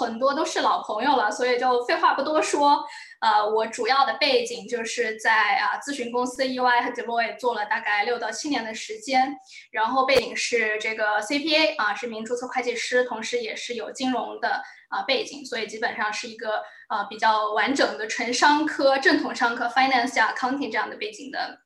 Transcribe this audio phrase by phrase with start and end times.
[0.00, 2.84] 很多都是老朋友了，所以就废话不多说。
[3.20, 9.36] 呃，我主要的背景就是在啊咨询公司 EY 和 Deloitte 做了大概六到七年的时间，
[9.70, 21.60] 然后背景是这个 CPA 啊，是名注册会计师，同时也是有金融的啊背景，所以基本上是一个呃比较完整的纯商科、正统商科 Finance 加 Accounting 这样的背景的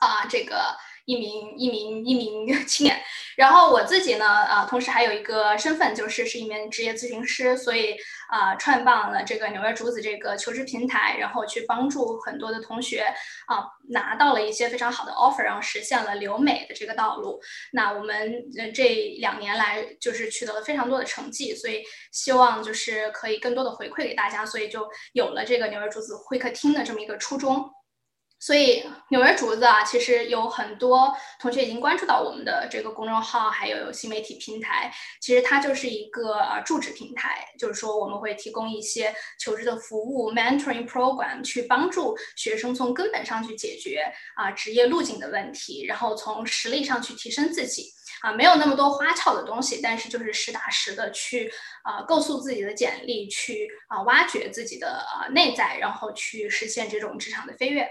[0.00, 0.76] 啊这个。
[1.06, 3.00] 一名一名一名 青年，
[3.36, 7.96] 然后我自己呢，啊，同时还有一个身份，就是是一名职业咨询师，所以
[8.28, 13.04] 啊，创办了这个纽约竹子这个求职平台，然后去帮助很多的同学
[13.46, 17.40] 啊，拿到了一些非常好的 offer，然后实现了留美的这个道路。
[17.72, 27.70] 那我们这两年来就是取得了非常多的成绩，所以希望就是可以更多的回馈给大家，所以就有了这个纽约竹子会客厅的这么一个初衷。
[28.40, 34.90] 所以纽约竹子啊，其实有很多同学已经关注到我们的这个公众号，还有新媒体平台。
[35.20, 51.52] 其实它就是一个呃助职平台，就是说我们会提供一些求职的服务，mentoring program，去帮助学生从根本上去解决啊职业路径的问题，然后从实力上去提升自己啊，没有那么多花俏的东西，但是就是实打实的去
[51.82, 57.86] 啊构塑自己的简历，去啊挖掘自己的啊内在，然后去实现这种职场的飞跃。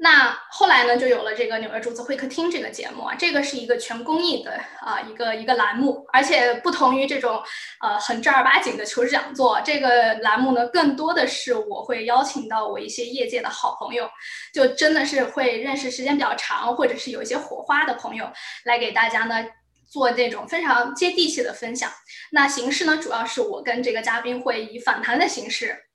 [0.00, 7.42] 那后来呢，就有了这个纽约竹子会客厅这个节目啊，这个是一个全公益的啊一个一个栏目，而且不同于这种
[7.80, 14.08] 呃很正儿八经的求职讲座，这个栏目呢更多的是我会邀请到我一些业界的好朋友，
[14.54, 18.30] 就真的是会认识时间比较长，或者是有一些火花的朋友
[18.66, 19.44] 来给大家呢
[19.88, 21.90] 做这种非常接地气的分享。
[22.30, 25.87] 那形式呢，主要是我跟这个嘉宾会以访谈的形式。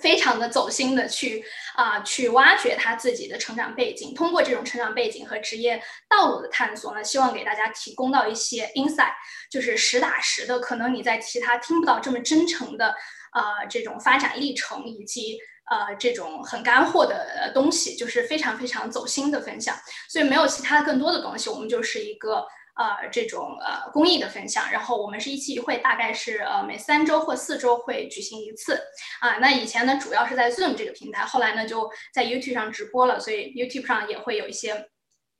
[0.00, 9.12] 非常的走心的去啊，去挖掘他自己的成长背景，通过这种成长背景和职业道路的探索呢，希望给大家提供到一些 insight，
[9.50, 12.94] 就是实打实的，可能你在其他听不到这么真诚的
[13.32, 15.38] 呃这种发展历程，以及
[15.70, 19.76] 呃这种很干货的东西，就是非常非常走心的分享。
[20.08, 22.46] 所以没有其他更多的东西，我们就是一个。
[22.78, 28.80] 呃，这种呃公益的分享，然后我们是一期一会，大概是呃每三周或四周会举行一次
[29.20, 29.38] 啊。
[29.38, 34.90] 那以前呢，主要是在 Zoom 这个平台，后来呢就在 YouTube 上直播了，所以 YouTube 上也会有一些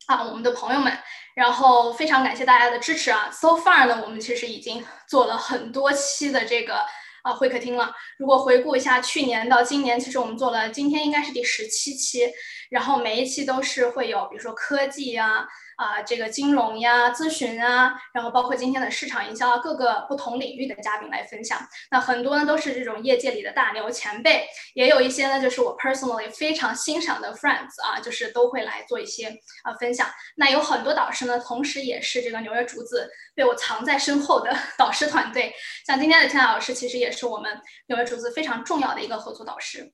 [0.07, 0.93] 啊我们的朋友们。
[1.37, 3.31] 然后非常感谢大家的支持啊。
[3.31, 6.85] So far 呢，我们其实已经做了很多期的这个
[7.23, 7.93] 啊会客厅了。
[8.19, 12.29] 如果回顾一下去年到今年，其实我们做了，今天应该是第十七期，
[12.71, 15.47] 然后每一期都是会有，比如说科技呀。
[15.79, 21.57] 啊，这个金融呀、咨询啊，然后包括今天的市场营销啊，各个不同领域的嘉宾来分享。
[21.93, 24.45] 那很多呢都是这种业界里的大牛前辈，
[24.75, 29.29] 也有一些呢就是我 personally 非常欣赏的 friends 啊，就是都会来做一些
[29.63, 30.09] 啊分享。
[30.35, 35.55] 那有很多导师呢，同时也是这个纽约竹子被我藏在身后的 导师团队。
[35.87, 37.57] 像今天的天老师，其实也是我们
[37.87, 39.93] 纽约竹子非常重要的一个合作导师。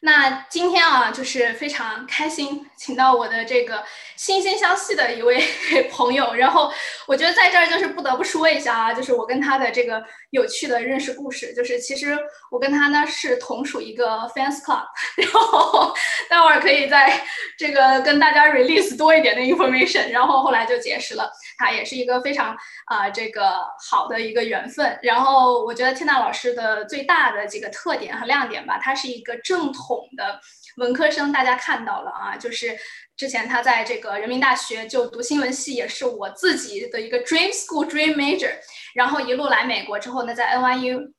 [0.00, 3.82] 那今天啊，就是非常开心，请到我的这个
[4.16, 5.42] 惺惺相惜的一位
[5.90, 6.34] 朋友。
[6.34, 6.72] 然后
[7.06, 10.00] 我觉得在这儿就是不得不说一下啊，就是我跟他的这个
[10.30, 11.52] 有趣的认识故事。
[11.52, 12.16] 就是其实
[12.48, 14.84] 我跟他呢是同属一个 fans club，
[15.18, 15.92] 然后
[16.30, 17.20] 待会儿可以在
[17.58, 20.10] 这个跟大家 release 多一点的 information。
[20.10, 21.28] 然后后来就结识了
[21.58, 24.96] 他，也是一个非常啊这个好的一个缘分。
[25.02, 29.87] 然后我觉得天娜老师的最大的几个特点和亮点吧，他是一个正统。
[29.88, 30.38] 统的
[30.76, 32.76] 文科生，大家看到了啊，就是
[33.16, 38.52] 之前他在这个人民大学就读新闻系，也是我自己的一个 dream school dream major，
[38.94, 41.14] 然后一路来美国之后呢，在 NYU。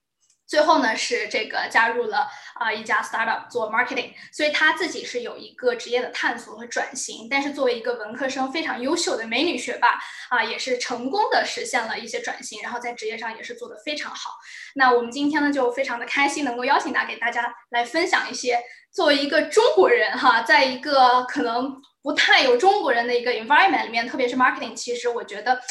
[0.49, 7.27] 最后呢，是这个加入了啊一家 startup 做 marketing，所以他自己是有一个职业的探索和转型。
[7.29, 9.99] 但是作为一个文科生，非常优秀的美女学霸
[10.29, 14.31] 啊，也是成功的实现了一些转型，然后在职业上也是做得非常好。
[14.73, 18.59] 那我们今天呢，就非常的开心，能够邀请他给大家来分享一些
[18.91, 25.61] 作为一个中国人哈，在一个可能不太有中国人的一个 environment 里面，特别是 marketing，其实我觉得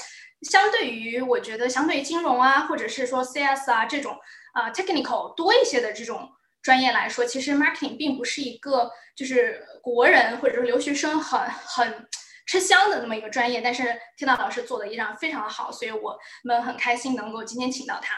[0.48, 4.16] 相对于我觉得相对于金融啊，或者是说 CS 啊这种。
[4.52, 6.30] 啊，technical 多一些的这种
[6.62, 12.08] 专业来说，其实 marketing 并不是一个就是国人或者说留学生很很
[12.46, 13.60] 吃香的那么一个专业。
[13.60, 13.82] 但是
[14.16, 18.14] 天道老师做的依然非常好，所以我们很开心能够今天请到他。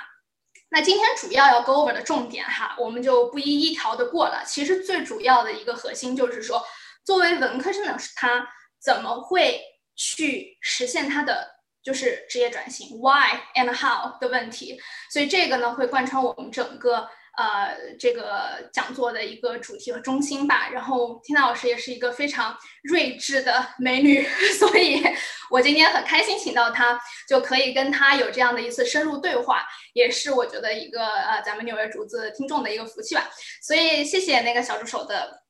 [0.70, 4.42] 那今天主要要 go over 的重点哈，我们就不一一条的过了。
[4.46, 6.64] 其实最主要的一个核心就是说，
[7.04, 8.48] 作为文科生的他
[8.80, 9.60] 怎么会
[9.94, 11.59] 去实现他的。
[11.82, 14.78] 就是职业转型 why and how 的问题，
[15.12, 20.68] 所以这个呢会贯穿我们整个呃，这个讲座的一个主题和中心吧。
[20.70, 24.26] 然后缇娜老师也是一个非常睿智的美女，
[24.58, 25.02] 所以
[25.50, 33.30] 我今天很开心请到她，就可以跟她有这样的一次深入对话，也是我觉得一个呃咱们纽约竹子听众的一个福气吧。
[33.62, 35.42] 所以谢谢那个小助手的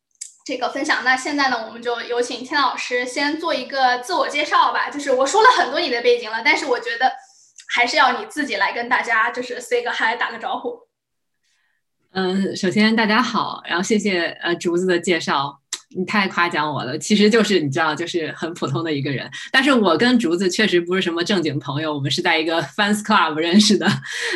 [0.44, 1.04] 这个分享。
[1.04, 4.90] 那现在呢，我们就有请天老师先做一个自我介绍吧。
[4.90, 7.12] 就是我说了很多你的背景了，但是我觉得
[7.74, 10.78] 还是要你自己来跟大家就是 say 个 hi，打个招呼。
[12.12, 15.60] 嗯，首先大家好，然后谢谢呃竹子的介绍，
[15.96, 16.96] 你太夸奖我了。
[16.98, 23.86] 其实就是你知道，就是很普通的一个人，但是我跟竹子确实不是什么正经朋友，我们是在一个 fans club 认识的。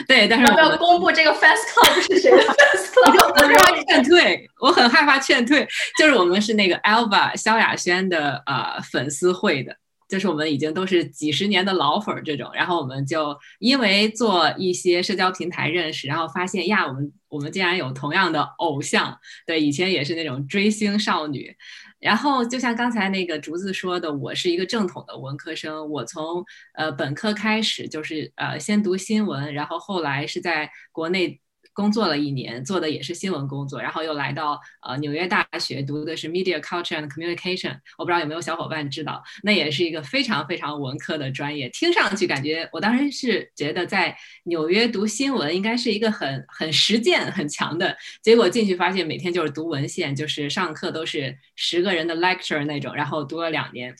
[0.08, 5.66] 对，但是我要公布这个 fans club 是谁的 fans club， 我害怕劝退，我很害怕劝退，
[5.98, 9.76] 就是我们是那个 Alva 萧亚轩的呃粉丝会的。
[10.14, 21.52] 就是我们已经都是几十年的老粉儿这种，然后我们就因为做一些社交平台认识，然后发现呀，我们我们竟然有同样的偶像，对，以前也是那种追星少女，
[21.98, 26.44] 然后就像刚才那个竹子说的，我是一个正统的文科生，我从
[26.74, 31.40] 呃本科开始就是呃先读新闻，然后后来是在国内。
[31.72, 37.78] 工作了一年，做的也是新闻工作，然后又来到呃纽约大学读的是 Media Culture and Communication。
[37.98, 41.68] 我不知道有没有小伙伴知道，那也是一个非常非常文科的专业。
[41.70, 53.94] 听上去感觉，我当时是觉得在纽约读新闻应该是一个很很实践很强的，结果进去发现每天就是读文献，就是上课都是十个人的 lecture 那种，然后读了两年。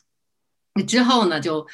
[0.83, 1.65] 之后呢，就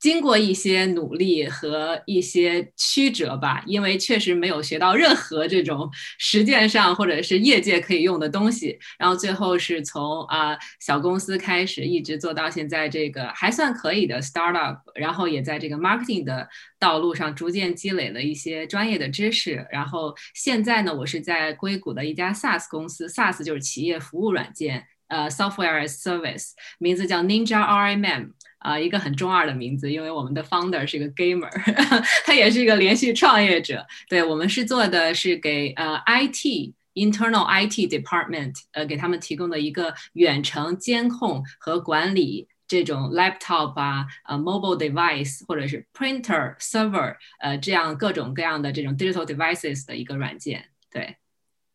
[0.00, 8.78] 经过一些努力和一些曲折吧，因为确实没有学到任何这种实践上或者是业界可以用的东西。
[8.98, 16.48] 然后最后是从啊小公司开始，一直做到现在这个还算可以的 startup，然后也在这个 marketing 的
[16.78, 19.66] 道路上逐渐积累了一些专业的知识。
[19.70, 24.86] 然后现在呢，我是在硅谷的一家 SaaS 公司，SaaS 就是企业服务软件。
[25.08, 31.50] 呃，software as service，名字叫 Ninja RMM，啊，一个很中二的名字，因为我们的 founder 是一个 gamer，
[32.24, 33.86] 他也是一个连续创业者。
[34.08, 51.16] 对我们是做的是给呃 IT internal IT department，呃，给他们提供的一个远程监控和管理这种 laptop 啊，呃 mobile device 或者是 printer server，呃，这样各种各样的这种 digital devices 的一个软件，对。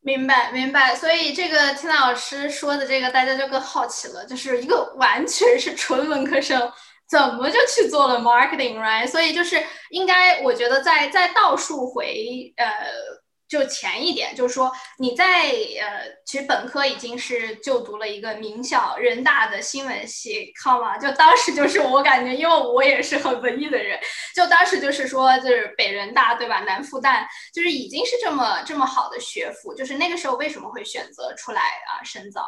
[0.03, 0.95] 明白，明白。
[0.95, 6.71] 所以这个听老师说的这个，大家就更好奇了，就是一个 完全是纯文科生，
[7.09, 9.07] 怎么就去做了 marketing，right？
[9.07, 13.22] 所以就是应该，我觉得在在倒数回，呃。
[13.47, 15.43] 就前一点，就是说你在
[15.81, 20.97] 呃，其实本科已经是就读了一个名校人大的新闻系，靠吗？
[20.97, 23.99] 就当时就是我感觉，因为我也是很文艺的人，
[24.35, 26.61] 就当时就是说，就是北人大对吧？
[26.61, 32.47] 南复旦就是已经是这么这么好的学府，就是那个时候为什么会选择出来啊深造？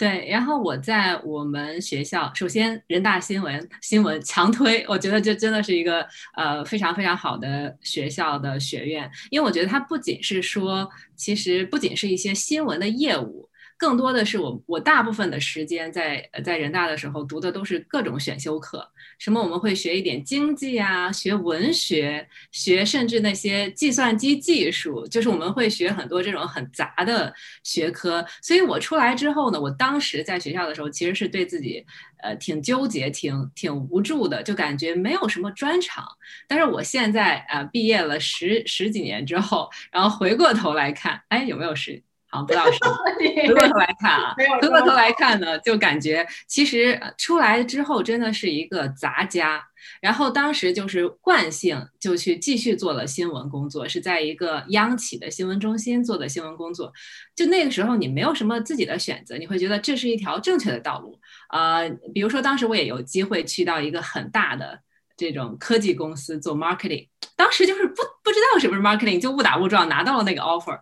[0.00, 13.49] 对，然后我在我们学校，首先人大新闻新闻强推，我觉得这真的是一个呃非常非常好的学校的学院，因为我觉得它不仅是说，其实不仅是一些新闻的业务。
[13.80, 18.86] 更多的是我，我大部分的时间在在人大的时候读的都是各种选修课，
[19.18, 27.32] 什么我们会学一点经济啊，学文学，学甚至那些计算机技术，就是我们会学很多这种很杂的
[27.64, 28.22] 学科。
[28.42, 31.82] 所以我出来之后呢，我当时在学校的时候，其实是对自己
[32.22, 36.06] 呃挺纠结、挺挺无助的，就感觉没有什么专长。
[36.46, 42.02] 但是我现在啊，毕业了十十几年之后，然后回过头来看，哎，有没有十？
[42.30, 42.78] 好，不到十。
[43.46, 49.62] 回过头来看啊，回过头来看呢，就感觉其实出来之后真的是一个杂家。
[50.00, 56.92] 然后当时就是惯性，就去继续做了新闻工作，是在一个央企的新闻中心做的新闻工作。
[57.34, 61.18] 就那个时候，你没有什么自己的选择，你会觉得这是一条正确的道路。
[61.50, 64.78] 呃，比如说当时我也有机会去到一个很大的
[65.16, 70.78] 这种科技公司做 marketing，当时就是不不知道什么是 marketing，就误打误撞拿到了那个 offer。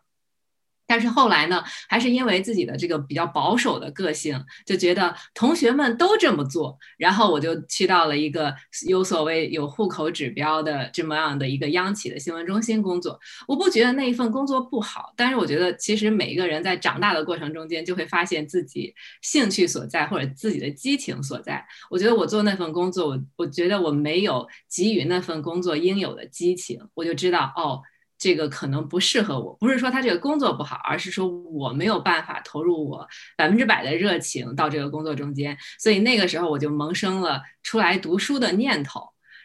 [0.89, 8.55] 但是后来呢，还是因为自己的这个比较保守的个性，就觉得同学们都这么做，然后我就去到了一个
[8.89, 13.21] 有所谓有户口指标的这么样的一个央企的新闻中心工作。
[13.47, 21.63] 我不觉得那一份工作不好，但是我觉得其实每一个人在长大的过程中间，就会发现自己兴趣所在或者自己的激情所在。
[21.91, 27.83] 我觉得我做那份工作，我我觉得我没有给予那份工作应有的激情，我就知道哦。
[28.19, 33.07] 这个可能不适合我，不是说他这个工作不好，而是说我没有办法投入我
[33.37, 39.01] 百分之百的热情到这个工作中间，所以那个时候我就萌生了出来读书的念头。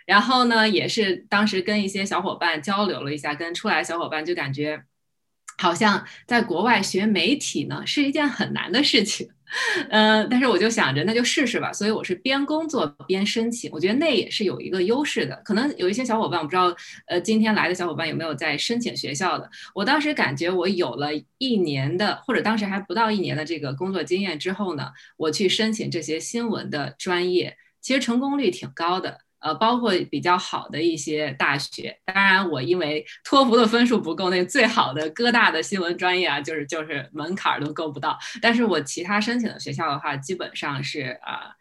[0.05, 4.83] 然后呢，也是当时跟一些小伙伴交流了一下，跟出来小伙伴就感觉，
[5.57, 9.29] 好像在国外学媒体呢是一件很难的事情。
[9.91, 15.39] 嗯，但是我就想着那就试试吧，所以我是边工作边申请，我觉得那也是有一个优势的。
[15.45, 19.47] 可能有一些小伙伴，我不知道，呃，今天来的小伙伴有没有在申请学校的？
[19.75, 29.19] 我当时感觉我有了一年的，或者当时还不到一年的这个工作经验之后呢，我去申请这些新闻的专业，其实成功率挺高的。
[29.43, 38.17] 呃，包括比较好的一些大学，当然我因为托福的分数不够，那最好的哥大的新闻专业啊，就是就是门槛都够不到。
[38.41, 41.51] 但是我其他申请的学校的话，基本上是啊，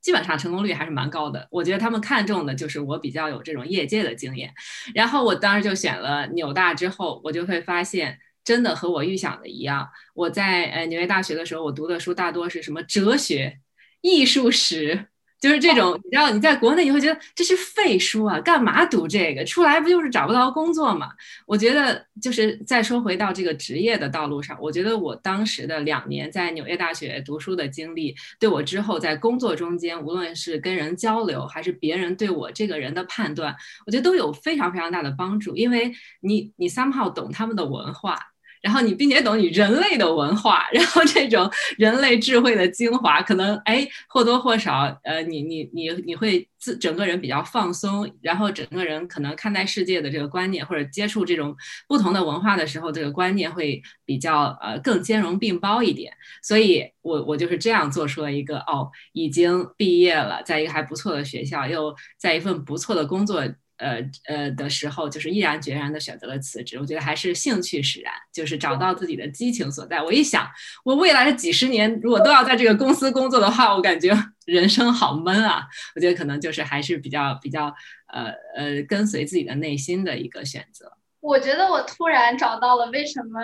[0.00, 1.46] 基本上成功率还是蛮高的。
[1.50, 4.54] 我觉得他们看重的就是我比较有这种业界的经验。
[4.94, 9.86] 然后我当时就选了纽大，之后我就会发现，真的和我预想的一样。
[10.14, 13.58] 我在呃纽约大学的时候，我读的书大多是什么哲学、
[14.00, 15.08] 艺术史。
[15.40, 19.44] 就是这种，你知道，你在国内你会觉得这是废书啊，干嘛读这个？
[19.44, 21.10] 出来不就是找不到工作吗？
[21.46, 33.54] 我觉得，就是再说回到这个职业的道路上，我觉得我当时的两年在纽约大学读书的经历，对我之后在工作中间，无论是跟人交流，还是别人对我这个人的判断，
[33.86, 38.18] 我觉得都有非常非常大的帮助，因为你你 somehow 懂他们的文化。
[38.66, 51.56] 然后你并且懂你人类的文化，然后这种人类智慧的精华，可能哎或多或少，呃，你你你你会自整个人比较放松，然后整个人可能看待世界的这个观念，或者接触这种
[51.86, 56.12] 不同的文化的时候，这个观念会比较呃更兼容并包一点。
[56.42, 63.44] 所以我我就是这样做出了一个哦，已经毕业了，在一个还不错的学校，又在一份不错的工作。
[63.78, 66.78] 呃呃的时候，就是毅然决然的选择了辞职。
[66.78, 70.02] 我觉得还是兴趣使然，就是找到自己的激情所在。
[70.02, 70.48] 我一想，
[70.84, 74.12] 我未来的几十年如果都要在这个公司工作的话，我感觉
[74.46, 75.66] 人生好闷啊。
[75.94, 77.74] 我觉得可能就是还是比较比较
[78.08, 80.92] 呃呃跟随自己的内心的一个选择。
[81.20, 83.40] 我觉得我突然找到了为什么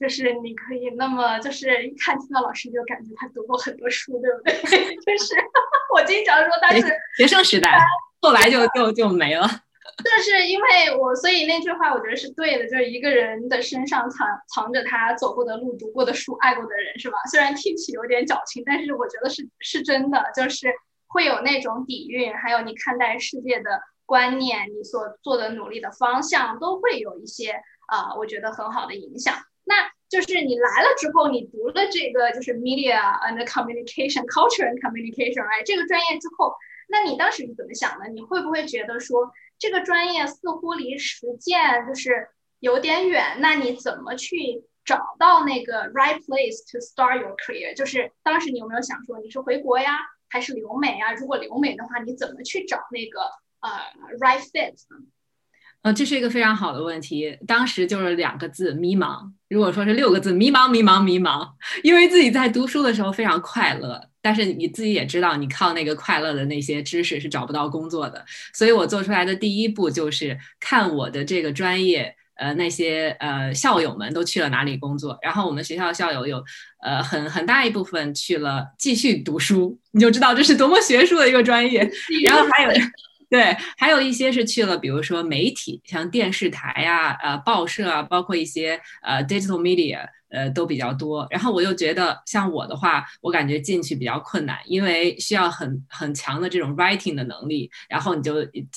[0.00, 4.80] 就是你可以那么就是一看听到老师就感觉他读过很多书，对不对？
[4.96, 5.34] 就是
[5.94, 6.84] 我经常说他是
[7.16, 7.78] 学生时代。
[8.22, 9.46] 后来就就就没了，
[10.04, 17.18] 就是因为我，所以那句话我觉得是对的，就是一个人的身上藏藏着他走过的路、读过的书、爱过的人，是吧？
[17.28, 20.72] 虽然听起有点矫情，但是我觉得是是真的，就是
[21.08, 29.34] 会有那种底蕴，还有你看待世界的观念，你所做的努力的方向，都会有一些啊，我觉得很好的影响。
[29.64, 36.54] 那就是你来了之后，你读了这个就是 media and communication culture and communication，哎，这个专业之后。
[36.92, 38.06] 那你当时是怎么想的？
[38.08, 42.28] 你会不会觉得说这个专业似乎离实践就是
[42.60, 43.38] 有点远？
[43.40, 47.74] 那你怎么去找到那个 right place to start your career？
[47.74, 49.96] 就是当时你有没有想说你是回国呀，
[50.28, 51.14] 还是留美呀？
[51.14, 53.22] 如果留美的话，你怎么去找那个
[53.60, 53.70] 呃
[54.20, 55.06] right fit 呢？
[55.82, 57.36] 呃，这是一个非常好的问题。
[57.46, 59.18] 当时就是两个字：迷茫。
[59.48, 61.48] 如果说是六个字：迷茫，迷茫，迷茫。
[61.82, 64.00] 因为自己在读书的时候非常快乐。
[64.24, 68.24] 但是你自己也知道，你靠那个快乐的那些知识是找不到工作的，
[68.54, 76.40] 所以我做出来的第一步就是看我的这个专业，呃，那些呃校友们都去了哪里工作，然后我们学校校友有
[76.84, 81.80] 呃很很大一部分去了继续读书，你就知道这是多么学术的一个专业，
[82.24, 82.70] 然后还有
[83.32, 90.06] 对，还有一些是去了，比如说媒体，像电视台呀、呃报社啊，包括一些呃 digital media。
[90.32, 91.26] 呃，都比较多。
[91.30, 97.70] 然后我又觉得，像我的话，我感觉进去比较困难，因为需要很很强的这种 writing 的能力。
[97.88, 98.36] 然后你就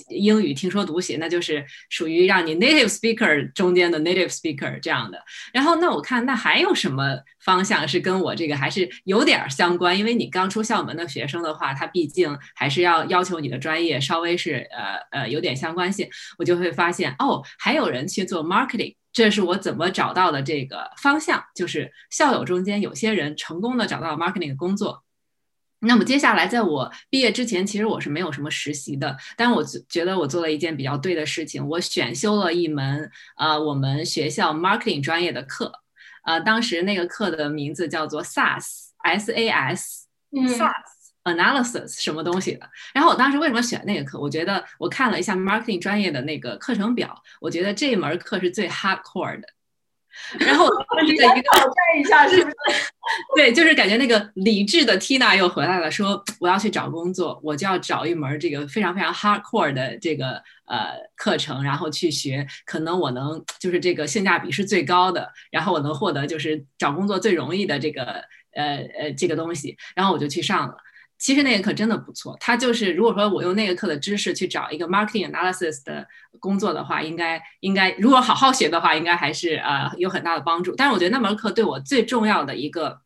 [0.09, 5.17] 英语听说读写，那就是属于让你 native speaker 中间的 native speaker 这样的。
[5.53, 9.97] 然后那我看那还有什么方向是跟我这个还是有点相关？
[9.97, 16.05] 因为你刚出校门的学生的话，他毕竟还是要要求你的专业稍微是呃呃有点相关性。
[16.37, 18.95] 我就会发现哦，还有人去做 marketing。
[19.15, 25.05] 这是我怎么找到的这个方向，就是校友中间有些人成功的找到了 marketing 的工作。
[25.79, 35.71] 那么接下来，在我毕业之前，其实我是没有什么实习的，但我觉得我做了一件比较对的事情，我选修了一门呃我们学校 marketing 专业的课，
[36.25, 40.94] 呃，当时那个课的名字叫做 SAS，S A S，SAS。
[41.25, 42.69] Analysis 什么东西的？
[42.93, 44.19] 然后我当时为什么选那个课？
[44.19, 49.47] 我觉得我看了一下 marketing 专业的那个课程表，我觉得这一门课是最 hardcore 的。
[50.39, 52.55] 然后我一个 挑战一下，是不是？
[53.35, 70.77] 对，就是感觉那个理智的 Tina 又回来了，说我要去找工作，我就要找一门这个非常非常 hardcore 的这个呃课程，然后去学，可能我能就是这个性价比是最高的，然后我能获得就是找工作最容易的这个呃呃这个东西，然后我就去上了。
[71.17, 76.05] 其实那个课真的不错，它就是如果说我用那个课的知识去找一个 marketing analysis 的
[76.39, 80.75] 工作的话，应该应该如果好好学的话，应该还是呃有很大的帮助。
[80.75, 82.99] 但是我觉得那门课对我最重要的一个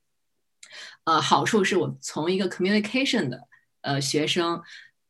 [1.03, 3.41] 呃好处是我从一个 communication 的
[3.81, 4.61] 呃学生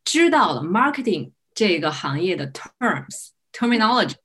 [0.04, 4.16] 知道了 marketing 这个行业的 terms terminology，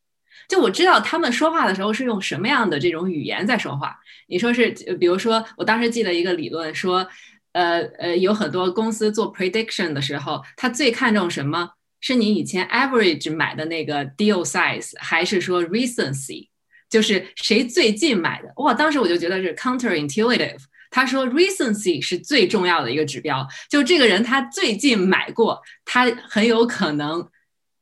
[0.49, 3.97] 就我知道他们说话的时候是用什么样的这种语言在说话。
[4.27, 7.09] 你说是，比如说我当时记得一个理论说。
[7.55, 11.71] 呃呃，有很多公司做 prediction 的时候，他最看重什么？
[12.01, 16.49] 是你以前 average 买的那个 deal size，还是说 recency？
[16.91, 18.53] 就是谁最近买的？
[18.57, 20.59] 哇，当时我就觉得是 counterintuitive。
[20.91, 27.27] 他说 recency 是最重要的一个指标，就这个人他最近买过，他很有可能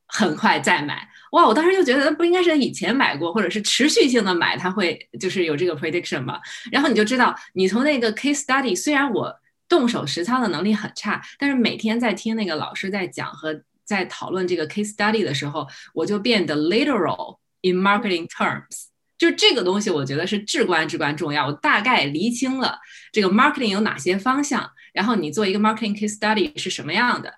[0.07, 1.09] 很快再买。
[1.33, 6.39] 哇，我当时就觉得不应该是以前买过，或者是持续性的买，他会就是有这个 prediction 吗？
[6.71, 9.35] 然后你就知道，你从那个 case study，虽然我。
[9.73, 18.89] 动手实操的能力很差，但是每天在听那个老师在讲和在讨论这个 case study 的时候，我就变得 literal in marketing terms。
[19.17, 21.47] 就这个东西，我觉得是至关至关重要。
[21.47, 22.79] 我大概厘清了
[23.13, 27.33] 这个 marketing 有哪些方向，然后你做一个 marketing case study 是什么样的，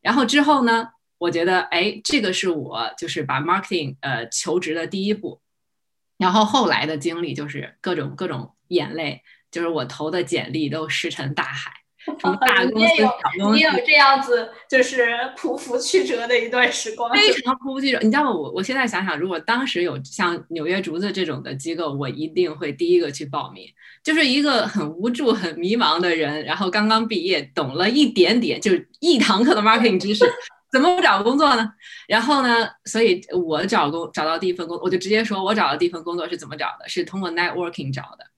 [0.00, 5.40] 然后之后呢，我觉得哎，这个是我就是把 marketing 呃求职的第一步，
[6.18, 11.79] 然后后来的经历就是各种各种眼泪，就是我投的简历都石沉大海。
[12.40, 17.98] 大公司、小公司，你有这样子就是匍匐曲折的一段时光，非常匍匐曲折。
[18.02, 18.30] 你知道吗？
[18.30, 23.66] 我我现在想想，如果当时有像纽约竹子这种的机构，我一定会第一个去报名。
[24.02, 30.24] 就是一个很无助、很迷茫的人，然后刚刚毕业，懂了一点点，就是一堂课的 marketing 知识，
[30.72, 31.70] 怎么不找工作呢？
[32.08, 36.88] 然后呢，所以我找工找到第一份工，我就直接说我找到第一份工作是怎么找的？
[36.88, 38.29] 是通过 networking 找的。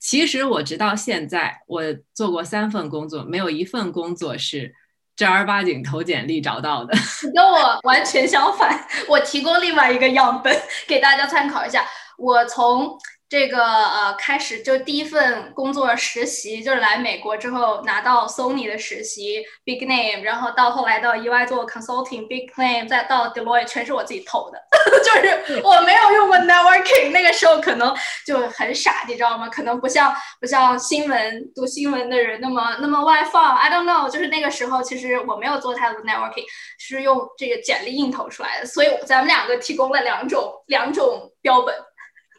[0.00, 4.74] 其实我直到现在，我做过三份工作，没有一份工作是
[5.14, 6.92] 正儿八经投简历找到的。
[7.32, 11.86] 跟我完全相反，我提供另外一个样本给大家参考一下。
[12.18, 12.98] 我从。
[13.30, 24.60] 这个呃，开始就第一份工作实习，就是来美国之后拿到 Sony 的实习，big name，然后到后来到 EY 做 consulting，big name，再到 Deloitte，全是我自己投的，
[25.04, 27.94] 就是我没有用过 networking，那个时候可能
[28.26, 29.48] 就很傻，你知道吗？
[29.48, 36.44] 可能不像不像新闻读新闻的人那么那么外放，I don't know，就是那个时候其实我没有做太多 networking，
[36.80, 41.72] 是用这个简历硬投出来的，所以咱们两个提供了两种两种标本。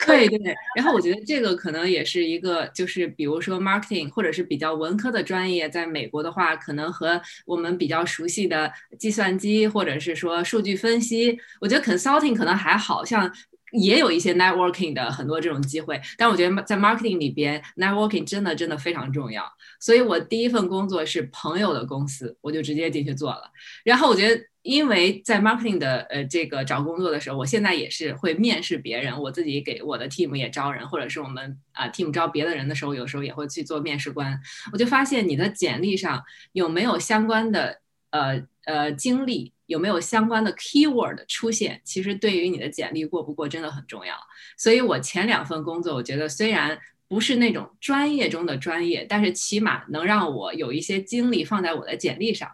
[0.05, 0.27] 对。
[0.27, 13.31] 对，然后我觉得这个可能也是一个，就是比如说 marketing 或者是比较文科的专业，在美国的话，可能和我们比较熟悉的计算机或者是说数据分析，我觉得 consulting 可能还好像
[13.71, 19.43] 也有一些 networking 的很多这种机会，但我觉得在 marketing 里边，networking 真的真的非常重要。
[19.79, 23.43] 所以我第一份工作是朋友的公司，我就直接进去做了。
[23.83, 24.41] 然后我觉得。
[24.63, 34.39] 因为在 marketing 的呃这个找工作的时候，我现在也是会面试别人，我自己给我的 team 也招人，或者是我们啊 team 招别的人的时候，有时候也会去做面试官。
[34.71, 37.79] 我就发现你的简历上有没有相关的
[38.11, 44.15] 呃呃经历，有没有相关的 keyword 出现，其实对于你的简历过不过真的很重要。
[44.57, 52.49] 所以我前两份工作，我觉得虽然不是那种专业中的专业，但是起码能让我有一些经历放在我的简历上。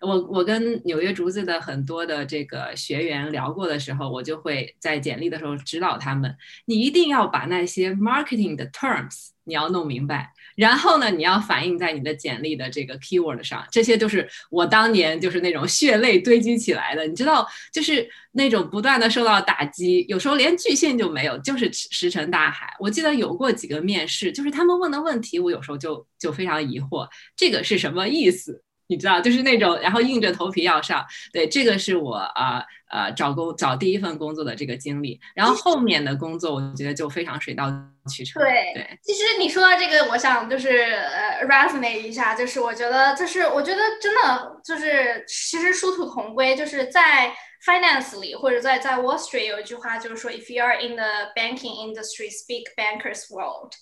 [0.00, 22.74] 我我跟纽约竹子的很多的这个学员聊过的时候，我就会在简历的时候指导他们，你一定要把那些 marketing 的 terms 你要弄明白，然后呢，你要反映在你的简历的这个 keyword 上，这些就是我当年就是那种血泪堆积起来的，你知道，就是那种不断的受到打击，有时候连拒信就没有，就是石沉大海。
[22.80, 28.60] 我记得有过几个面试，就是他们问的问题，我有时候就就非常疑惑，这个是什么意思？
[28.88, 31.06] 你知道，就是那种，然后硬着头皮要上。
[31.30, 35.20] 对，这个是我啊呃找工找第一份工作的这个经历。
[35.34, 37.70] 然后后面的工作，我觉得就非常水到
[38.10, 38.42] 渠成。
[38.42, 47.30] 对对，其实你说到这个，我想就是呃 resonate 一下，就是我觉得，就是我觉得真的就是其实殊途同归，就是在
[47.66, 51.04] finance 里或者在在 Wall Street 有一句话就是说，if you are in the
[51.36, 53.74] banking industry, speak bankers' world。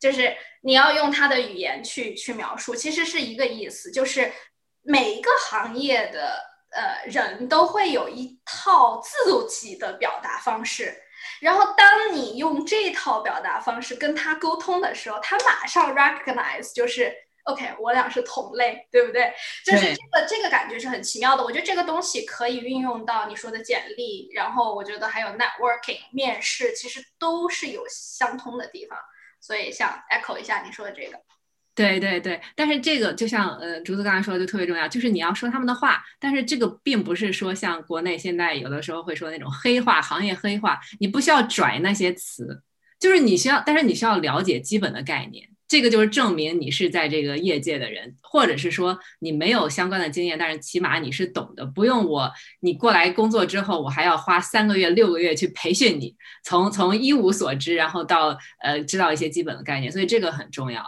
[0.00, 4.32] 就是你要用他的语言去去描述，其实是一个意思，就是。
[4.84, 6.38] 每一个行业的
[6.70, 10.94] 呃人都会有一套自己的表达方式，
[11.40, 17.12] 然后当你用这套表达方式跟他沟通的时候，他马上 recognize 就是
[17.44, 19.32] OK，我俩是同类，对不对？
[19.64, 21.44] 就是这个这个感觉是很奇妙的。
[21.44, 28.98] 我觉得这个东西可以运用到你说的简历，然后我觉得还有 networking 面试，其实都是有相通的地方。
[29.40, 31.18] 所以想 echo 一下你说的这个。
[31.74, 42.62] 对对对，但是这个就像呃竹子刚才说的就特别重要，就是你要说他们的话，但是这个并不是说像国内现在有的时候会说那种黑话、行业黑话，你不需要拽那些词，
[43.00, 45.48] 就是你需要，但是你需要了解基本的概念。
[45.66, 60.84] 这个就是证明你是在这个业界的人，或者是说你没有相关的经验，但是起码你是懂的，不用我你过来工作之后，我还要花三个月、六个月去培训你，从从一无所知，然后到呃知道一些基本的概念，所以这个很重要。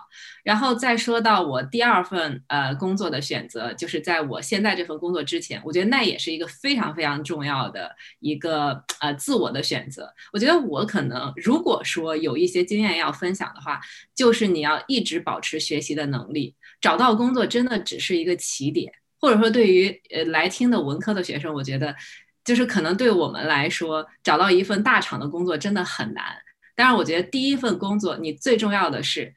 [0.47, 10.09] 然后再说到我第二份呃工作的选择，就是在我现在这份工作之前，我觉得那也是一个非常非常重要的一个呃自我的选择。
[10.33, 13.81] 我觉得我可能如果说有一些经验要分享的话，
[14.15, 16.55] 就是你要一直保持学习的能力。
[16.81, 21.93] 找到工作真的只是一个起点，或者说对于呃来听的文科的学生，我觉得
[22.45, 26.25] 就是可能对我们来说，找到一份大厂的工作真的很难。
[26.77, 29.35] 当然，我觉得第一份工作你最重要的是。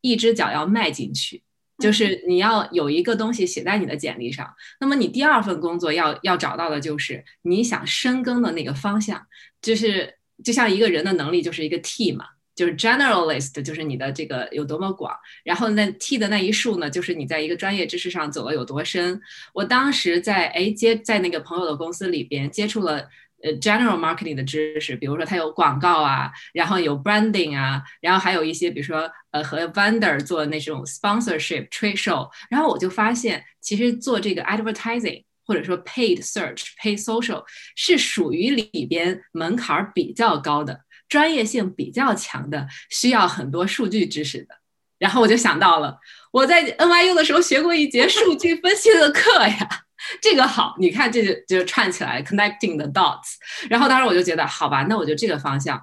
[0.00, 1.42] 一只脚要迈进去，
[1.78, 4.48] 就是你要有一个东西写在你的简历上。
[4.80, 9.26] 那么你第二份工作要要找到的就是你想深耕的那个方向，
[9.60, 15.14] 就是就像一个人的能力就是一个 T 嘛，就是 generalist，就是你的这个有多么广。
[15.44, 19.20] 然后那 T 的那一竖呢，就是你在一个专业知识上走了有多深。
[19.52, 23.08] 我当时在哎接在那个朋友的公司里边接触了。
[23.42, 37.44] 呃，general marketing 的知识，比如说它有广告啊，然后有 branding 啊，然后还有一些，比如说呃和 vendor 做那种 sponsorship trade show，然后我就发现，其实做这个 advertising 或者说 paid search、paid social
[37.76, 44.56] 是属于里边门槛比较高的，专业性比较强的，需要很多数据知识的。
[44.98, 45.98] 然后我就想到了，
[46.32, 49.85] 我在 NYU 的时候学过一节数据分析的课呀。
[50.20, 53.36] 这个好，你看这就就串起来，connecting the dots。
[53.70, 55.82] 然后当时我就觉得，好吧，那我就这个方向，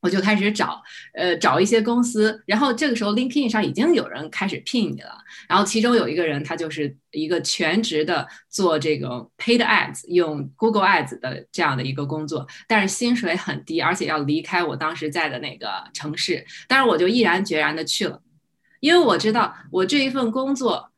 [0.00, 0.82] 我就开始找，
[1.14, 2.42] 呃，找一些公司。
[2.46, 5.18] 然后这个时候，LinkedIn 上已经有人开始聘你了。
[5.48, 16.44] 然后其中有一个人，他就是一个全职的做这个 paid ads，用 Google Ads 的这样的一个工作，但是薪水很低，而且要离开我当时在的那个城市。
[16.66, 18.22] 但是我就毅然决然的去了，
[18.80, 20.90] 因为我知道我这一份工作。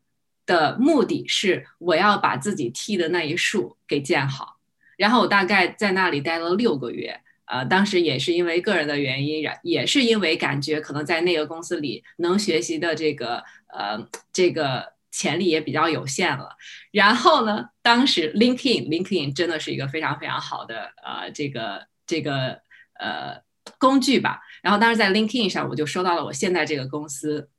[0.49, 4.57] 的目的是我要把自己踢的那一束给建好，
[4.97, 16.57] 然后我大概在那里待了六个月，呃，当时也是因为个人的原因，然也是因为感觉可能在那个公司里能学习的这个呃这个潜力也比较有限了。
[16.93, 22.63] 然后呢，当时 LinkedIn LinkedIn 真的是一个非常非常好的呃这个这个
[22.99, 23.43] 呃
[23.79, 24.41] 工具吧。
[24.63, 27.51] 然后当时在 LinkedIn 上我就收到了我现在这个公司。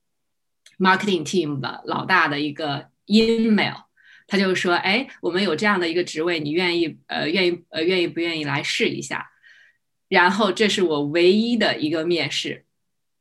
[0.80, 3.76] Marketing team 的老大的一个 email，
[4.26, 9.30] 他就说：“哎，我们有这样的一个职位，你愿意呃愿意呃愿意不愿意来试一下？”
[10.08, 12.66] 然后这是我唯一的一个面试。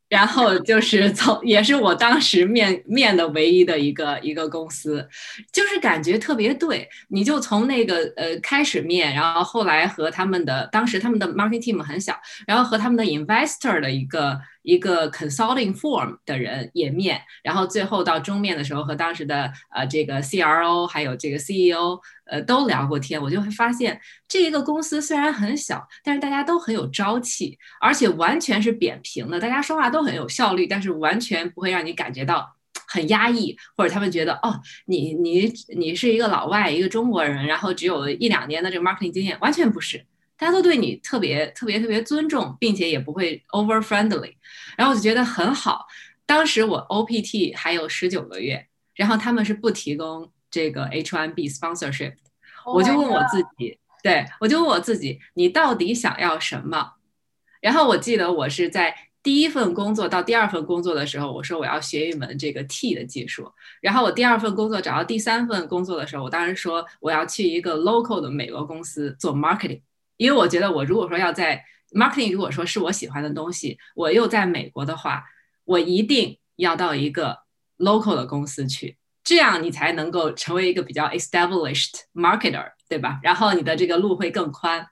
[0.08, 5.06] 然后就是从，也是我当时面面的唯一的一个一个公司，
[5.52, 6.88] 就是感觉特别对。
[7.08, 22.00] 你就从那个呃开始面，然后后来和他们的当时他们的 marketing team 很小，然后和他们的 investor 的一个一个 consulting firm 的人也面，然后最后到终面的时候和当时的呃这个 CRO 还有这个 CEO。
[22.28, 32.54] 呃，都聊过天，我就会发现，这一个公司虽然很小，但是大家都很有朝气，而且完全是扁平的，大家说话都很有效率，但是完全不会让你感觉到
[32.86, 40.04] 很压抑，或者他们觉得哦，你你你是一个老外，一个中国人，然后只有一两年的这个 marketing 经验，完全不是，
[40.36, 44.34] 大家都对你特别特别特别尊重，并且也不会 over friendly，
[44.76, 45.86] 然后我就觉得很好。
[46.26, 50.30] 当时我 OPT 还有十九个月，然后他们是不提供。
[50.50, 52.14] 这个 H1B sponsorship，
[52.64, 56.94] 我就问我自己，对我就问我自己，你到底想要什么？
[57.60, 63.52] 然后我记得我是在第一份工作到第二份工作的时候，我说我要学一门这个 T 的技术。
[63.80, 69.82] 然后我第二份工作找到第三份工作的时候，我当时说我要去一个 local 的美国公司做 marketing，
[70.16, 75.24] 因为我觉得我如果说要在 marketing，如果说是我喜欢的东西，我又在美国的话，
[75.64, 77.40] 我一定要到一个
[77.76, 78.96] local 的公司去。
[79.28, 83.20] 这样你才能够成为一个比较 established marketer，对吧？
[83.22, 84.86] 然后你的这个路会更宽。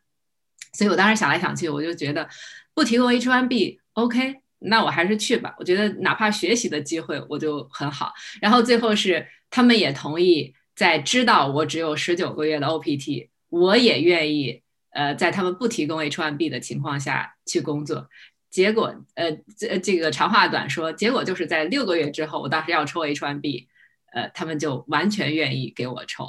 [0.74, 2.28] 所以我当时想来想去，我就觉得
[2.74, 5.54] 不提供 H1B，OK，那我还是去吧。
[5.58, 8.12] 我觉得哪怕学习的机会我就很好。
[8.42, 18.10] 然后最后是他们也同意，在知道我只有十九个月的 OPT，我也愿意呃在他们不提供 H1B 的情况下去工作。
[18.50, 23.68] 结果呃这这个长话短说，结果就是在六个月之后，我当时要抽 H1B。
[24.16, 26.26] 呃，他们就完全愿意给我抽，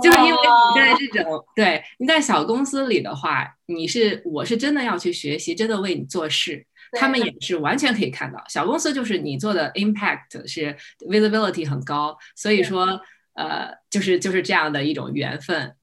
[0.00, 8.40] 就是因为你在这种对你在小公司里的话，你是我是真的要去学习，真的为你做事，他们也是完全可以看到。
[8.48, 13.00] 小公司就是你做的 impact 是 visibility 很高，所以说
[13.34, 15.74] 呃，就是就是这样的一种缘分。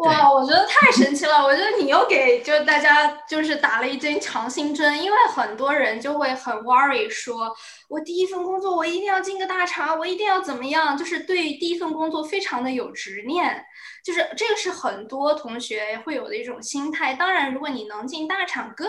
[0.00, 1.42] 哇，我觉得太神奇了！
[1.44, 7.54] 我觉得你又给就是大家就是打了一针强心针，因为很多人就会很 worry，说
[7.88, 13.64] 我第一份工作我一定要进个大厂，我一定要怎么样，就是对第一份工作非常的有执念，
[14.04, 17.14] 就是这个是很多同学会有的一种心态。
[17.14, 18.88] 当然，如果你能进大厂，good。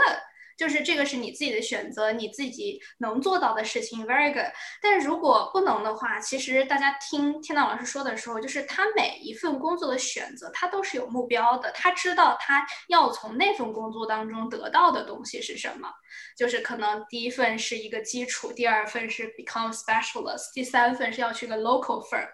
[0.62, 4.46] 就是这个是你自己的选择，你自己能做到的事情，very good。
[4.80, 15.90] 但是如果不能的话，其实大家听天道老师说的时候，就是他每一份工作的选择，他都是有目标的，他知道他要从那份工作当中得到的东西是什么。
[16.38, 22.28] 就是可能第一份是一个基础，第二份是 become specialist，第三份是要去个 local firm。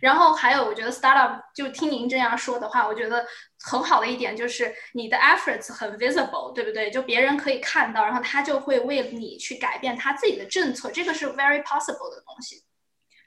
[0.00, 3.26] 然后还有，我觉得 startup 就听您这样说的话，我觉得。
[3.62, 6.90] 很好的一点就是你的 efforts 很 visible，对不对？
[6.90, 12.62] 就别人可以看到，然后他就会为你去改变他自己的政策，这个是 very possible 的东西。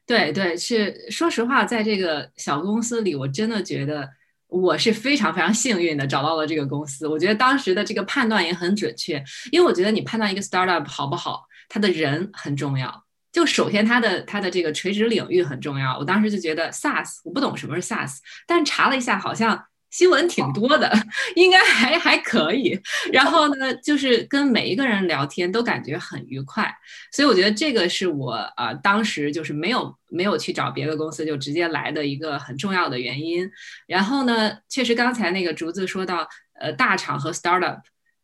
[0.05, 4.07] 对对，是说实话，在这个小公司里，我真的觉得
[4.47, 7.07] 我是非常非常幸运的找到了这个公司。
[7.07, 13.03] 我觉得当时的这个判断也很准确，因为我觉得你判断一个 startup 好不好，他的人很重要。
[13.31, 15.97] 就首先他的他的这个垂直领域很重要。
[15.97, 19.65] 我当时就觉得 SaaS，我不懂什么是 SaaS，但查了一下，好像。
[19.97, 20.93] 新闻挺多的，
[21.33, 22.79] 应该还还可以。
[23.11, 26.71] 然后呢，就是跟每一个人聊天都感觉很愉快，
[27.11, 33.49] 所以我觉得这个是我呃当时就是没有没有去找别的公司就直接来的一个很重要的原因。
[33.87, 36.27] 然后呢，确实刚才那个竹子说到，
[36.59, 37.79] 呃，大厂和 startup，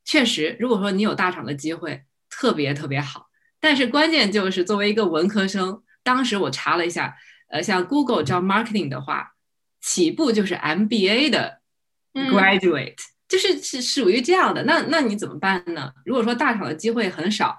[0.05, 3.25] 确实如果说你有大厂的机会，特别特别好。
[3.59, 7.15] 但是关键就是作为一个文科生，当时我查了一下，
[7.49, 9.31] 呃，像 Google 招 marketing 的话。
[9.85, 11.59] 起步就是 MBA 的
[12.13, 12.95] graduate，
[13.27, 14.63] 就是是属于这样的。
[14.63, 15.91] 那那你怎么办呢？
[16.05, 17.57] 如果说大厂的机会很少，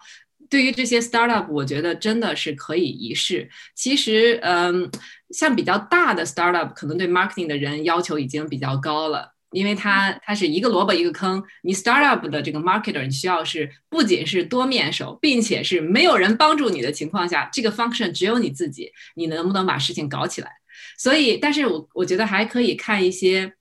[0.48, 3.48] 对于这些 startup，我觉得真的是可以一试。
[3.74, 4.88] 其实，嗯，
[5.30, 11.42] 像比较大的 startup，可能对 marketing 的人要求已经比较高了，因为它它是一个萝卜一个坑。
[11.62, 20.50] 你 startup 的这个 marketer，你需要是不仅是多面手，并且是没有人帮助你的情况下，这个 function 只有你自己，你能不能把事情搞起来？
[20.98, 23.54] 所以，但是我我觉得还可以看一些，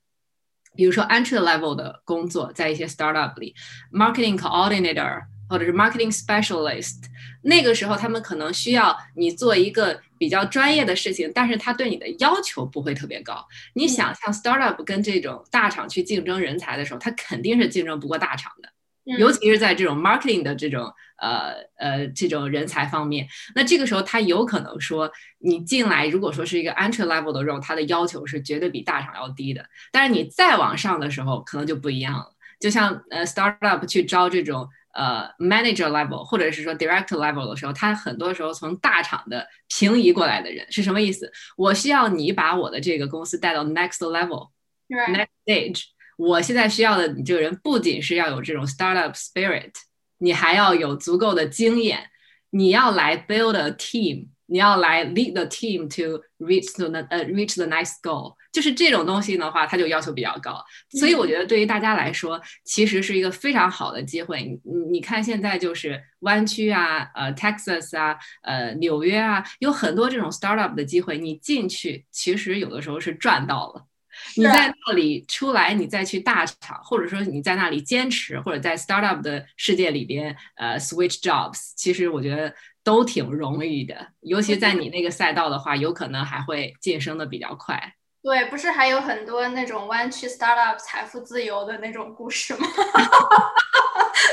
[0.76, 3.54] 比如说 entry level 的工作，在一些 startup 里
[3.92, 7.04] ，marketing coordinator 或者是 marketing specialist，
[7.44, 13.46] 那个时候他们可能需要你做一个比较专业的事情，但是他对你的要求不会特别高。
[13.74, 18.70] 你想像 startup 跟这种大厂去竞争人才的时候，他肯定是竞争不过大厂的。
[19.18, 20.90] 尤其是在这种 marketing 的这种
[21.24, 25.10] 呃呃这种人才方面，那这个时候他有可能说
[25.40, 29.66] 你进来，如果说是一个 entry level 的 role，他的要求是绝对比大厂要低的。
[29.92, 32.36] 但是你再往上的时候，可能就不一样了。
[32.60, 41.32] 就像呃 startup 去招这种呃 manager level 或者是说 director level 的时候，他很多时候从大厂的平移过来的人是什么意思？
[41.58, 45.84] 我需要你把我的这个公司带到 next level，next stage。
[46.16, 49.72] 我现在需要的你这个人，不仅是要有这种 startup spirit，
[50.18, 52.10] 你还要有足够的经验。
[52.52, 58.36] 你要来 build a team，你要来 lead the team to reach the 呃 reach the next goal。
[58.52, 60.64] 就是这种东西的话，它就要求比较高。
[60.92, 64.44] 所以我觉得对于大家来说，其实是一个非常好的机会。
[64.44, 64.60] 你
[64.92, 71.18] 你看现在就是湾区啊，呃 Texas 啊，呃纽约啊，有很多这种 startup 的机会。
[71.18, 73.88] 你进去，其实有的时候是赚到了。
[74.36, 84.08] 你在那里出来，你再去大厂，或者说你在那里坚持，或者在 startup 的世界里边，呃，switch jobs，其实我觉得都挺容易的。
[84.22, 87.96] 尤其在你那个赛道的话，有可能还会晋升的比较快。
[88.22, 92.66] 对，不是还有很多那种弯曲 startup 财富自由的那种故事吗？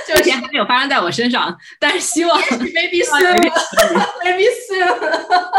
[0.09, 4.89] 目 前还没有发生在我身上，但是希望 maybe soon，maybe soon，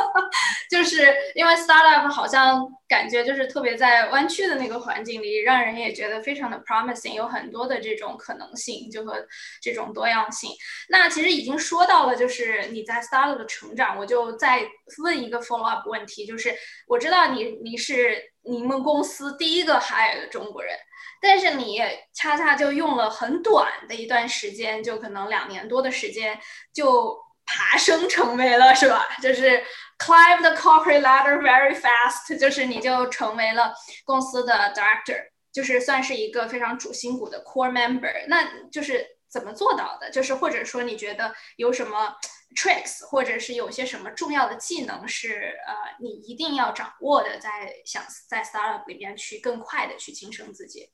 [0.69, 9.15] 就是因为 startup 好像感觉就是特别在湾区的那个环境里，让人也觉得非常的 promising，有很多的这种可能性，就和
[9.61, 10.51] 这种多样性。
[10.89, 14.61] 那其实已经说到了，就是你在 startup 的成长，我就再
[15.03, 16.53] 问一个 follow up 问题，就是
[16.87, 20.75] 我知道你你是你们公司第一个 hire 的中国人。
[21.21, 21.79] 但是你
[22.13, 26.39] 恰恰就用了很短的一段时间，就可能两年多的时间，
[26.73, 29.07] 就爬升成为了是吧？
[29.21, 29.63] 就是
[29.99, 35.21] climb the corporate ladder very fast，就是你就成为了公司的 director，
[35.53, 38.25] 就是算是一个非常主心骨的 core member。
[38.27, 40.09] 那就是怎么做到的？
[40.09, 42.15] 就是或者说你觉得有什么
[42.55, 50.89] tricks，或者是有些什么重要的技能是呃你一定要掌握的，在想在 startup 里面去更快的去晋升自己。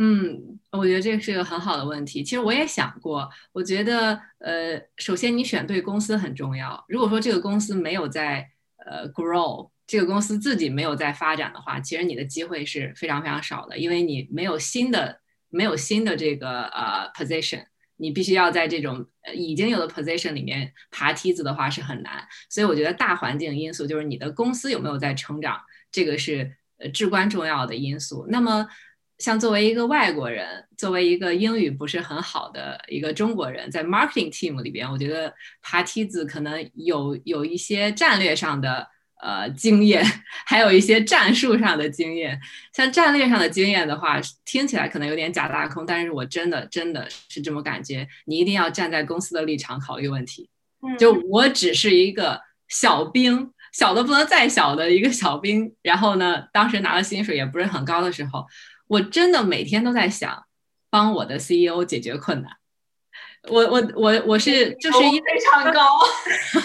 [0.00, 2.22] 嗯，我觉得这是个很好的问题。
[2.22, 6.84] 其实我也想过，我觉得呃，首先你选对公司很重要。
[6.88, 8.48] 如果说这个公司没有在
[8.86, 17.64] 呃 grow，这个公司自己没有在发展的话，其实你的机会是非常非常少的，因为你没有新的没有新的这个呃 position，
[17.96, 22.24] 你必须要在这种已经有的 position 里面爬梯子的话是很难。
[22.48, 28.26] 所以我觉得大环境因素就是你的公司有没有在成长，这个是呃至关重要的因素。
[28.28, 28.68] 那么
[29.18, 38.86] 像作为一个外国人，作为一个英语不是很好的一个中国人，在 marketing team 里边，我觉得爬梯子可能有有一些战略上的
[39.20, 40.04] 呃经验，
[40.46, 42.40] 还有一些战术上的经验。
[42.72, 48.06] 像战略上的经验的话，听起来可能有点假大空，但是我真的真的是这么感觉。
[48.26, 50.48] 你一定要站在公司的立场考虑问题。
[50.96, 55.74] 就我只是一个小兵，小的不能再小的一个小兵。
[55.82, 58.46] 然后呢，当时拿的薪水也不是很高的时候。
[58.88, 60.44] 我真的每天都在想
[60.90, 62.52] 帮我的 CEO 解决困难。
[63.48, 65.80] 我我我我是就是一非常高，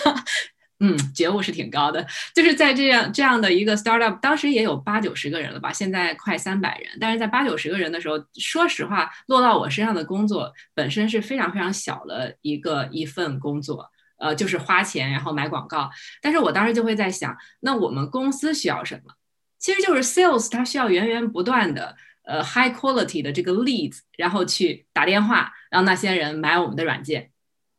[0.82, 2.06] 嗯，觉悟是挺高的。
[2.34, 6.98] 就是在这样这样的一个 startup，当时也有八九十个人了吧，现在快三百人。
[7.00, 15.90] 但是在八九十个人的时候，说实话，落到我身上的工作本身是非常非常小的一个一份工作，呃，就是花钱然后买广告。
[16.22, 19.14] 但是我当时就会在想，那我们公司需要什么？
[19.60, 21.96] 其实就是 sales，它需要源源不断的。
[22.24, 27.32] 呃，high quality 的这个 leads，然后去打电话让那些人买我们的软件，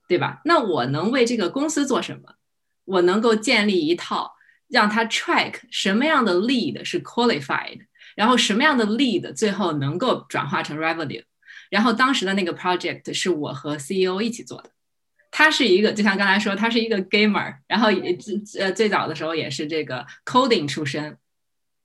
[0.06, 0.40] 对吧？
[0.44, 2.34] 那我能为这个公司做什么？
[2.84, 4.34] 我能够建立一套
[4.68, 11.24] 让他 track 什么样的 lead 是 qualified，然后什么样的 lead 最后能够转化成 revenue。
[11.70, 14.70] 然后当时的那个 project 是我和 CEO 一起做的，
[15.30, 18.16] 他是一个就像刚才说，他是一个 gamer，然后也
[18.60, 21.16] 呃最早的时候也是这个 coding 出身。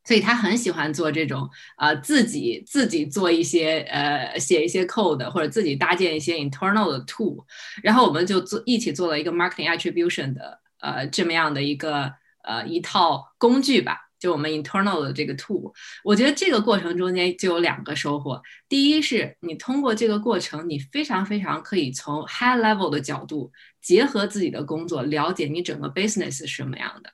[0.09, 7.45] 所以他很喜欢做这种啊，自己自己做一些呃，写一些 code 或者自己搭建一些 internal 的 tool，
[7.83, 12.11] 然后我们就做一起做了一个 marketing attribution 的呃这么样的一个
[12.43, 15.71] 呃一套工具吧，就我们 internal 的这个 tool。
[16.03, 27.11] 我觉得这个过程中间就有两个收获，第一是你通过这个过程，你非常非常可以从 high level 的角度结合自己的工作，了解你整个 business 是什么样的。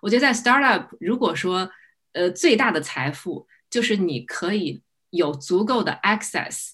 [0.00, 1.68] 我觉得在 startup 如果说
[2.16, 6.70] 呃，最大的财富就是你可以有足够的 access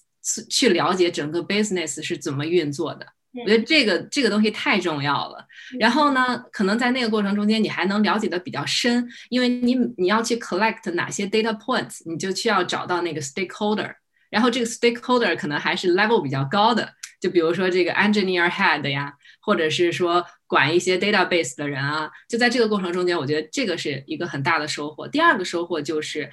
[0.49, 3.05] 去了解整个 business 是怎么运作的。
[3.33, 5.45] 我觉得这个这个东西太重要了。
[5.79, 13.93] 然后呢，可能在那个过程中间，你还能了解的比较深，因为你你要去 collect 哪些 data points，你就需要找到那个 stakeholder。
[14.29, 19.13] 然后这个 stakeholder 可能还是 level 比较高的，就比如说这个 engineer head 呀。
[19.45, 25.07] 或者是说管一些 database 的人啊，就在这个过程中间，我觉得这个是一个很大的收获。
[25.07, 26.29] 第二个收获就是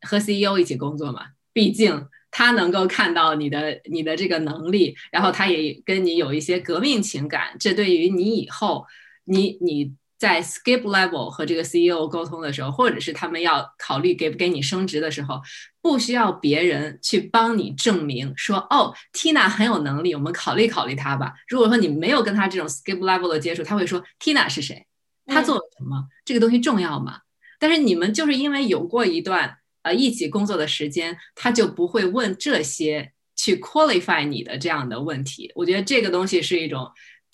[0.00, 8.84] 和 CEO 一起工作嘛，毕竟他能够看到你的你的这个能力，然后他也跟你有一些革命情感，这对于你以后
[9.26, 9.94] 你你。
[10.22, 15.42] 在 skip level 和这个 CEO 沟通的时候，或者是他们要考虑给不给你升职的时候，
[15.80, 21.34] 不需要别人去帮你证明说，哦，Tina 很有能力，我们考虑考虑他吧。
[21.48, 24.86] 如果说你没有跟他这种 skip level 的接触，他会说 Tina 是谁？
[25.26, 26.06] 他做了什么？
[26.24, 27.18] 这个东西重要吗？
[27.58, 35.50] 但是你们就是因为有过一段呃一起工作的时间，他就不会问这些去 qualify 你的这样的问题。
[35.56, 36.88] 我觉得这个东西是一种。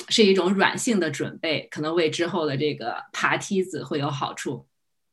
[0.09, 4.67] 是一种软性的准备，可能为之后的这个爬梯子会有好处。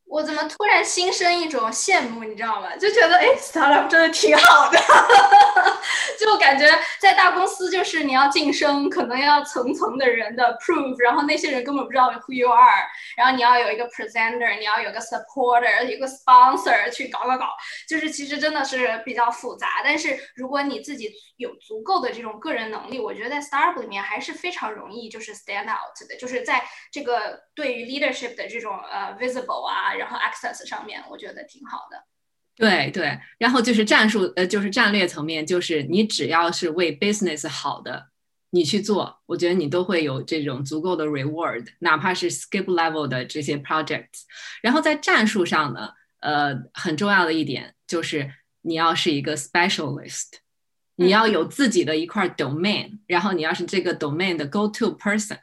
[0.06, 2.76] 我怎么突然心生一种羡慕，你知道吗？
[2.78, 4.78] 就觉得哎，star up 真的挺好的，
[6.20, 6.68] 就感觉
[7.00, 12.84] 在大公司就是你要晋升，可能要层层的人的 prove，然后那些人根本不知道 who you are，
[13.18, 17.48] 然后你要有一个 presenter，你要有个 supporter，一个 sponsor 去搞搞搞，
[17.88, 19.82] 就是其实真的是比较复杂。
[19.84, 29.94] 但是如果你自己有足够的这种个人能力，我觉得在 startup 里面还是非常容易就是 stand out 的，就是在这个对于 leadership 的这种呃 visible 啊。
[29.96, 32.04] 然后 access 上面我觉得挺好的，
[32.56, 38.08] 对对，然后就是战术呃就是战略层面，就是你只要是为 business 好的，
[38.52, 44.24] 你去做，我觉得你都会有这种足够的 reward，哪怕是 skip level 的这些 projects。
[44.62, 45.90] 然后在战术上呢，
[46.22, 48.32] 呃，很重要的一点就是
[48.62, 50.36] 你要是一个 specialist，
[50.96, 55.40] 你要有自己的一块 domain，然后你要是这个 domain 的 go to person。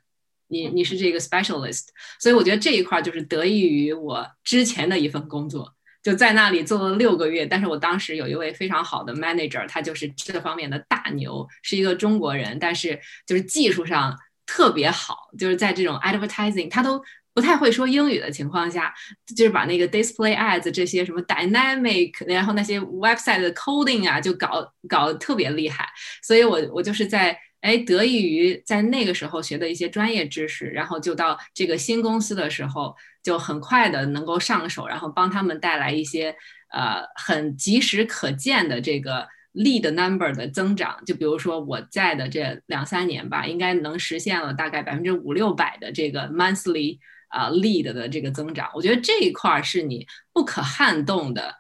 [0.49, 1.87] 你你是这个 specialist，
[2.21, 7.47] 所以我觉得这一块就是得益于我之前的一份工作，就在那里做了六个月。
[7.47, 17.03] 但是我当时有一位非常好的 manager，他就是这方面的大牛，是一个中国人，但是就是技术上特别好，就是在这种 advertising，他都
[17.35, 18.93] 不太会说英语的情况下，
[19.35, 25.89] 就是把那个 display ads 这些什么 dynamic，然后那些 website 的 coding 啊，就搞搞得特别厉害。
[26.23, 36.37] 所以我我就是在哎得益于在那个时候学的一些专业知识，然后就到这个新公司的时候，就很快的能够上手，然后帮他们带来一些
[36.71, 39.27] 呃很及时可见的这个。
[39.55, 46.99] lead number 的增长，就比如说我在的这两三年吧，应该能实现了大概百分之五六百的这个 monthly
[47.29, 48.71] 啊 lead 的这个增长。
[48.75, 51.55] 我觉得这一块是你不可撼动的，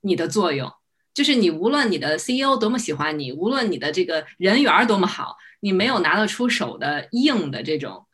[0.00, 0.68] 你的作用
[1.12, 8.06] 就是你无论你的 CEO 多么喜欢你，无论你的这个人缘多么好，你没有拿得出手的硬的这种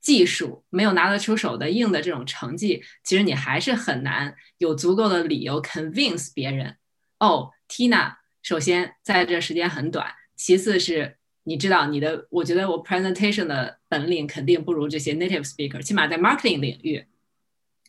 [0.00, 6.76] 技术，没有拿得出手的硬的这种成绩，其实你还是很难有足够的理由 convince 别人。
[7.18, 8.16] 哦，Tina。
[8.40, 17.04] 首先，在这时间很短；其次是，你知道你的，我觉得我 presentation 的本领肯定不如这些 native speaker，起码在 marketing 领域。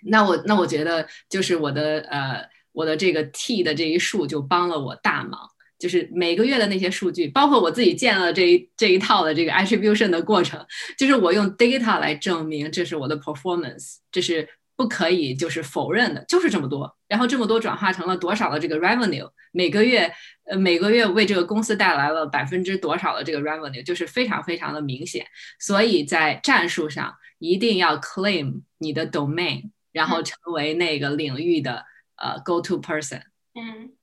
[0.01, 2.49] 那我那我觉得就是我的呃
[2.79, 5.39] 我的这个 T 的这一数就帮了我大忙，
[5.77, 10.65] 就是每个月的那些数据，包括我自己建了这一这一套的这个 attribution 的过程，
[10.97, 20.11] 就是我用 data 来证明这是我的 performance，这是不可以就是否认的，就是这么多，然后这么多转化成了多少的这个 revenue，每个月。
[20.49, 25.23] 呃，每个月为这个公司带来了百分之多少的这个 revenue，就是非常非常的明显。
[25.59, 31.85] 所以在战术上一定要 claim 你的 domain，然后成为那个领域的
[32.19, 33.21] 呃 go to person。
[33.53, 33.95] 嗯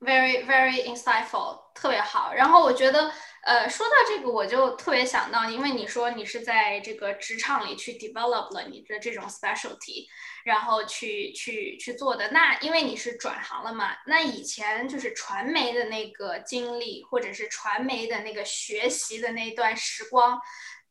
[0.00, 2.32] ，very very insightful，特别好。
[2.32, 3.12] 然后我觉得。
[3.44, 10.06] 呃，说到这个，我就特别想到，因为你说你是在这个职场里去 develop 了你的这种 specialty，
[10.44, 12.30] 然后去去去做的。
[12.30, 20.40] 那因为你是转行了嘛，那以前就是传媒的那个经历，或者是传媒的那个学习的那段时光，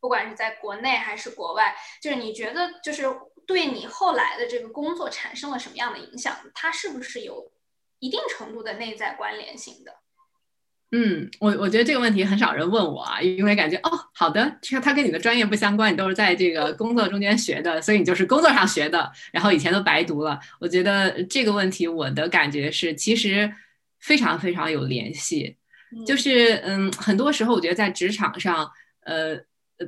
[0.02, 3.06] 不管是在国内还是国外，就是你觉得就是
[3.46, 6.36] 对你后来的这个工作产生了什么样的影响？
[6.54, 7.52] 它是不是有
[8.00, 9.94] 一定程度的内在关联性的？
[10.94, 20.38] 嗯，我我觉得这个问题很少人问我啊，因为感觉哦，好的，这个它跟你的专业不相关，你都是在这个工作中间学的，所以你就是工作上学的，然后以前都白读了。
[20.60, 23.50] 我觉得这个问题，我的感觉是其实
[24.02, 25.56] 非常非常有联系，
[26.06, 28.70] 就是嗯，很多时候我觉得在职场上，
[29.06, 29.40] 呃，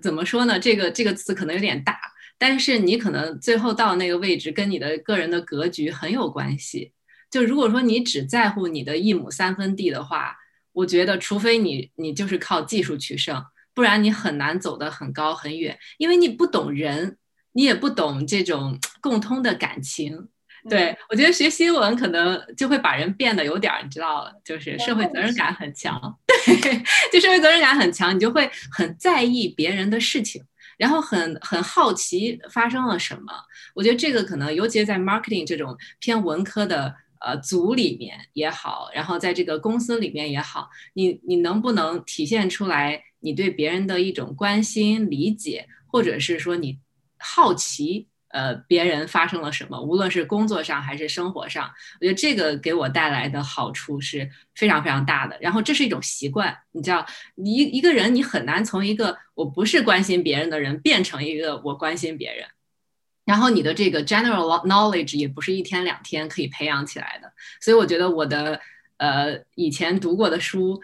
[0.01, 0.57] 怎么说呢？
[0.57, 1.99] 这个这个词可能有点大，
[2.37, 6.91] 但是你可能最后到那个位置，跟你的个人的格局很有关系。
[7.29, 10.37] 就如果说你只在乎你的一亩三分地的话。
[10.75, 17.15] 我觉得，除非你你就是靠技术取胜，不然你很难走得很高很远，因为你不懂人，
[17.51, 20.29] 你也不懂这种共通的感情。
[20.67, 26.17] 对我觉得学新闻可能就会把人变得有点，你知道，就是社会责任感很强。
[26.43, 30.41] 对，就社会责任感很强，你就会很在意别人的事情，
[30.83, 33.33] 然后很很好奇发生了什么。
[33.73, 36.95] 我觉得这个可能，尤其在 marketing 这种偏文科的。
[37.25, 46.79] 呃，组里面也好，然后在这个公司里面也好，你你能不能体现出来你对别人的一种关心、理解，或者是说你
[47.17, 51.71] 好奇，呃，别人发生了什么，无论是工作上还是生活上，
[52.01, 55.37] 我觉得这个给我带来的好处是非常非常大的。
[55.39, 57.05] 然后这是一种习惯，你知道，
[57.35, 62.47] 一一个人你很难从一个我不是关心别人的人变成一个我关心别人。
[63.23, 67.31] 然后你的这个 general knowledge 也不是一天两天可以培养起来的，
[67.61, 68.59] 所以我觉得我的
[68.97, 70.81] 呃以前读过的书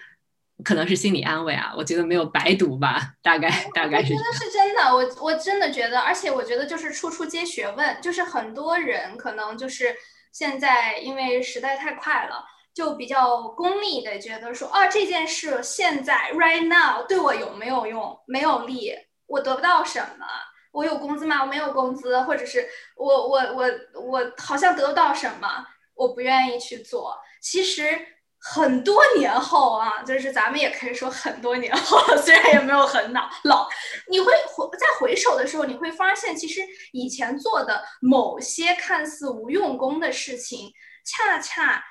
[0.64, 4.10] 可能是心理安慰啊，我觉得没有白读吧，大概大概是。
[4.10, 9.96] 真的是真的，我我真的觉得，而且我觉得就是处处皆学问，就是很多人可能就是
[10.32, 12.44] 现在因为时代太快了，
[12.74, 18.94] 就比较功利的觉得说啊这件事现在 right now 对我有没有用，没有利，
[19.28, 20.26] 我得不到什么。
[20.72, 21.42] 我有工资吗？
[21.42, 22.64] 我没有工资，或者是
[22.96, 23.66] 我我我
[24.00, 25.48] 我好像得不到什么，
[25.96, 27.18] 我不愿意去做。
[27.42, 28.00] 其实
[28.42, 33.68] 很多年后啊，就是咱们也可以说很多年后， 虽然也没有很老老，
[34.08, 36.62] 你会回在回首的时候，你会发现，其实
[36.94, 40.72] 以前做的某些看似无用功的事情，
[41.06, 41.84] 恰恰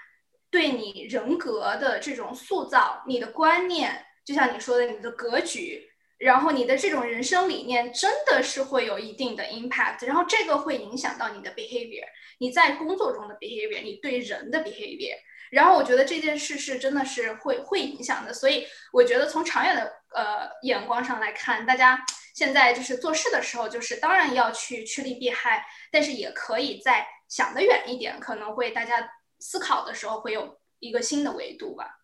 [0.51, 5.85] 对你人格的这种塑造、你的观念，就像你说的，你的格局。
[6.19, 12.03] 然后你的这种人生理念真的是会有一定的 impact，然后这个会影响到你的 behavior，
[12.41, 15.15] 你在工作中的 behavior，你对人的 behavior。
[15.51, 21.99] 然后我觉得这件事是真的是会会影响的，所以我觉得从长远的呃眼光上来看，大家
[22.35, 32.01] 现在就是做事的时候，就是当然要去趋利避害，但是也可以再想得远一点，可能会大家思考的时候会有一个新的维度吧。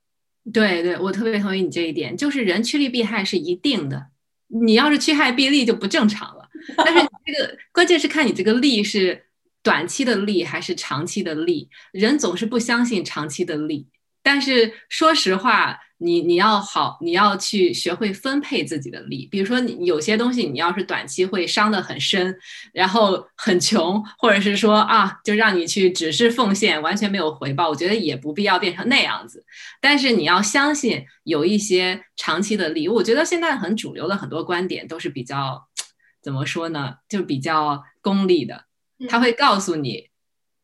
[0.52, 4.08] 对对，我特别同意你这一点，就是人趋利避害是一定的，
[4.48, 6.48] 你要是趋害避利就不正常了。
[6.76, 9.26] 但是你这个关键是看你这个利是
[9.64, 11.68] 短期的利还是长期的利。
[11.90, 13.88] 人总是不相信长期的利，
[14.22, 15.80] 但是说实话。
[15.98, 19.26] 你你要好，你要去学会分配自己的利。
[19.30, 22.36] 比如说，你有些东西你要是短期会伤得很深，
[22.74, 29.46] 然后很穷，或者是说啊，就让你去只是奉献，完全没有回报，我觉得也不必要变成那样子。
[29.80, 32.86] 但是你要相信有一些长期的利。
[32.86, 35.66] 我觉得现在很主流的很多观点都是比较
[36.20, 36.96] 怎么说呢？
[37.08, 38.64] 就比较功利的，
[39.08, 40.10] 他会告诉你。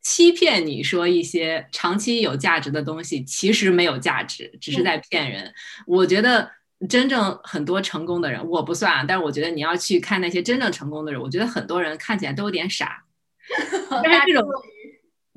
[0.03, 5.53] 欺骗你说一些长期有价值的东西，其实没有价值，只是在骗人。
[5.87, 6.51] 我觉得
[6.89, 13.05] 真正很多成功的人，我不算啊，但是我觉得你要去看那些真正成功的人，我觉得很多人看起来都有点傻。
[14.03, 14.49] 但是这种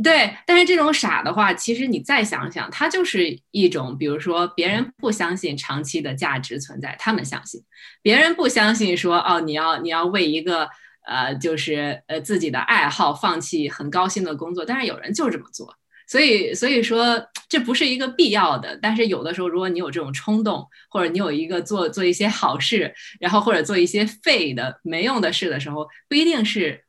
[0.01, 7.59] 对，但是这种傻的话，其实你再想想，它就是一种，比如说别人不相信长期的价值存在，他们相信；
[8.01, 10.69] 别人不相信说哦，你要你要为一个。
[11.05, 15.75] 呃，就是呃自己的爱好，放弃很高薪的工作，但是有人就这么做，
[16.07, 18.77] 所以所以说这不是一个必要的。
[18.81, 26.83] 但是有的时候，如果你有这种冲动，或者你有一个做做一些好事，然后或者做一些废的没用的事的时候，不一定是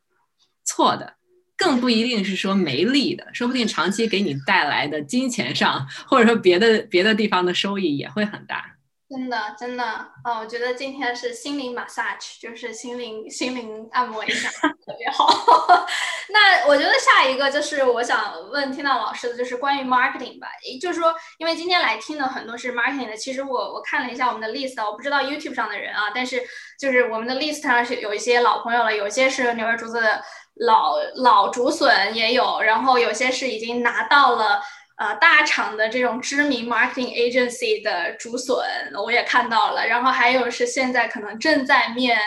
[0.65, 1.15] 错的，
[1.57, 8.74] 更不一定是说没利的，说不定长期给你带来的金钱上，或者说别的别的地方的收益也会很大。
[9.09, 10.41] 真的，真的啊！
[10.41, 14.49] 我觉得今天是心灵 massage，就是心灵心灵按摩一下，
[14.85, 15.29] 特别好。
[16.33, 20.49] 那我觉得下一个就是我想问听到老师的，就是关于 marketing 吧。
[20.65, 26.43] 也就是说，因为今天来听的很多是 marketing 的，其实我我看了一下我们的 list，我不知道 YouTube 上的人啊，但是
[26.81, 30.25] 就是我们的 list 上是有一些老朋友了，有些是牛耳竹子的
[30.67, 34.63] 老老竹笋也有，然后有些是已经拿到了。
[34.97, 38.57] 呃，大厂的这种知名 marketing agency 的竹笋，
[39.05, 39.87] 我也看到了。
[39.87, 42.19] 然后还有是现在可能正在面。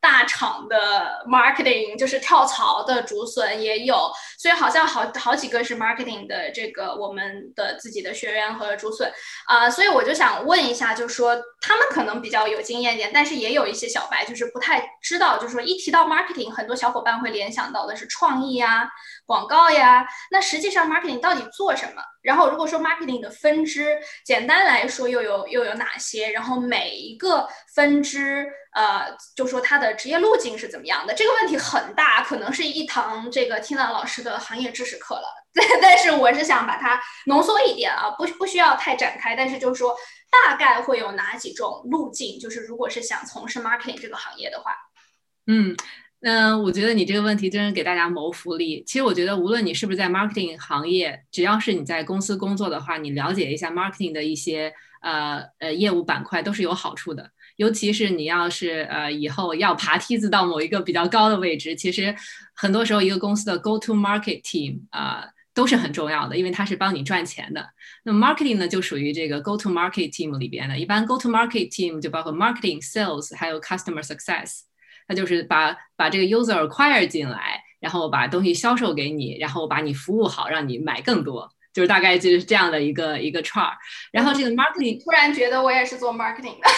[0.00, 9.10] 大厂的 marketing 就是跳槽的竹笋也有，所以好像好好几个是 marketing 的这个我们的自己的学员和竹笋
[9.46, 11.34] 啊，所以我就想问一下，就说
[11.66, 18.86] 他们可能比较有经验点，但是也有一些小白就是不太知道，就是说一提到 marketing，很多小伙伴会联想到的是创意呀、
[19.24, 22.02] 广告呀，那实际上 marketing 到底做什么？
[22.20, 26.30] 然后如果说 marketing 的分支，简单来说又有又有哪些？
[26.30, 28.46] 然后每一个分支。
[28.74, 31.14] 呃，就说它的职业路径是怎么样的？
[31.14, 35.28] 这个问题很大，可能是一堂这个听 a 老师的行业知识课了。
[35.80, 39.36] 但是我是想把它浓缩一点啊，不不需要太展开。
[39.36, 39.96] 但是就是说，
[40.46, 42.38] 大概会有哪几种路径？
[42.38, 44.72] 就是如果是想从事 marketing 这个行业的话，
[45.46, 45.76] 嗯，
[46.20, 48.82] 那我觉得你这个问题真是给大家谋福利。
[48.86, 54.72] 其实我觉得，无论你是不是在 marketing 行业，只要是你在公司工作的话，你了解一下 marketing 的一些
[55.02, 57.30] 呃呃业务板块都是有好处的。
[57.56, 62.14] 尤其是你要是呃以后要爬梯子到某一个比较高的位置，其实
[62.54, 67.64] 很多时候一个公司的 go to market team 啊都是很重要的，因为它是帮你赚钱的。
[68.02, 74.02] 那么 marketing 呢就属于这个 go to market team 里边的，一般 go to market team 就包括 marketing、sales 还有 customer
[74.02, 74.62] success，
[75.06, 81.50] 它就是把把这个 user acquire 进来，然后把东西销售给你，然后把你服务好，让你买更多。
[81.72, 83.76] 就是大概就是这样的一个一个串儿，
[84.12, 86.68] 然后这个 marketing 突然觉得我也是做 marketing 的，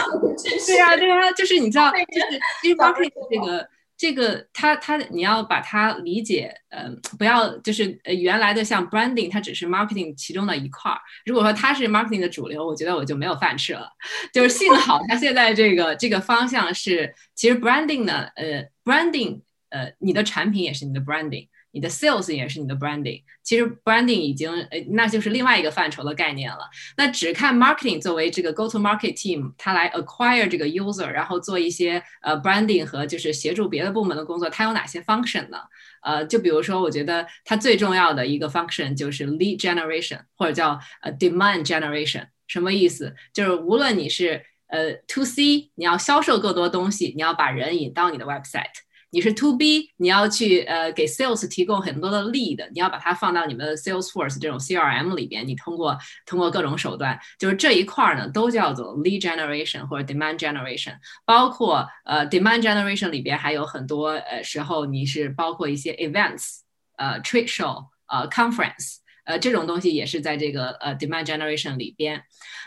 [0.66, 13.88] 对啊对啊，就是你知道， 就是其实 marketing 这个这个它它你要把它理解，呃，不要就是呃原来的像 branding 它只是 marketing 其中的一块儿，如果说它是 marketing 的主流，我觉得我就没有饭吃了。
[14.32, 19.40] 就是幸好它现在这个这个方向是，其实 branding 呢，呃 branding
[19.70, 21.48] 呃你的产品也是你的 branding。
[21.76, 26.60] 你的 sales 也是你的 branding，其实 branding 已经呃，那就是另外一个范畴的概念了。
[26.96, 35.58] 那只看 marketing 作为这个 go to market team，它来 acquire 这个 user，然后做一些呃 branding 和就是协助别的部门的工作，它有哪些 function 呢？
[36.00, 42.28] 呃，就比如说，我觉得它最重要的一个 function 就是 lead generation，或者叫呃 demand generation。
[42.46, 43.14] 什么意思？
[43.34, 48.85] 就是无论你是呃 to C，你要销售更多东西，你要把人引到你的 website。
[49.16, 55.96] 你是 to B，你要去呃给 sales 提供很多的 lead，你要把它放到你们的 Salesforce 这种 CRM 里边，你通过
[56.26, 66.58] 通过各种手段，就是这一块呢都叫做 lead generation 或者 demand generation，包括呃 demand generation 里边还有很多呃时候你是包括一些 events，
[66.98, 68.96] 呃 trade show，呃 conference。
[69.26, 72.22] 呃，这种东西也是在这个呃 demand generation 里边。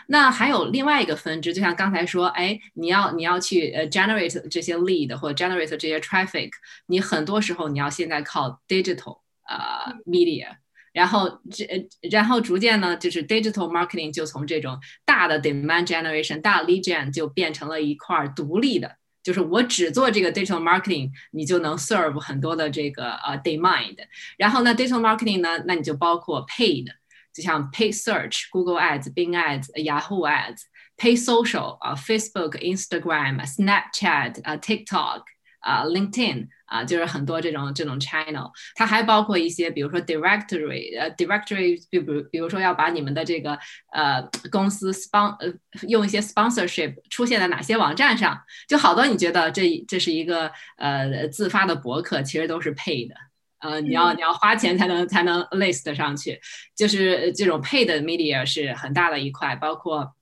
[0.06, 6.50] 那还有另外一个分支，就像刚才说，哎，你要你要去呃 generate 这些 lead 或者 generate 这些 traffic，
[6.86, 10.48] 你很多时候你要现在靠 digital 呃 media，
[10.92, 18.99] 然后这然后逐渐呢，就是 digital marketing 就从这种大的 demand generation 大 lead gen 就变成了一块独立的。
[19.22, 23.96] 就是我只做这个 digital marketing，你就能 serve 很多的这个呃 demand。
[24.36, 26.86] 然后呢，digital marketing 呢，那你就包括 paid，
[27.32, 30.62] 就像 paid search、Google Ads、Bing Ads、Yahoo Ads、
[30.96, 35.22] paid social 啊，Facebook、Instagram、Snapchat 啊、TikTok
[35.60, 36.48] 啊、LinkedIn。
[36.70, 43.58] 啊，就是很多这种这种 channel，它还包括一些，比如说 directory，呃，directory，比如比如说要把你们的这个
[43.92, 45.52] 呃公司 spon 呃
[45.88, 53.14] 用一些 sponsorship 出现在哪些网站上，就好多你觉得这这是一个呃自发的博客，其实都是 paid 的，
[53.58, 56.40] 呃，你要你要花钱才能才能 list 上去，
[56.76, 60.14] 就是这种 paid media 是很大的一块，包括。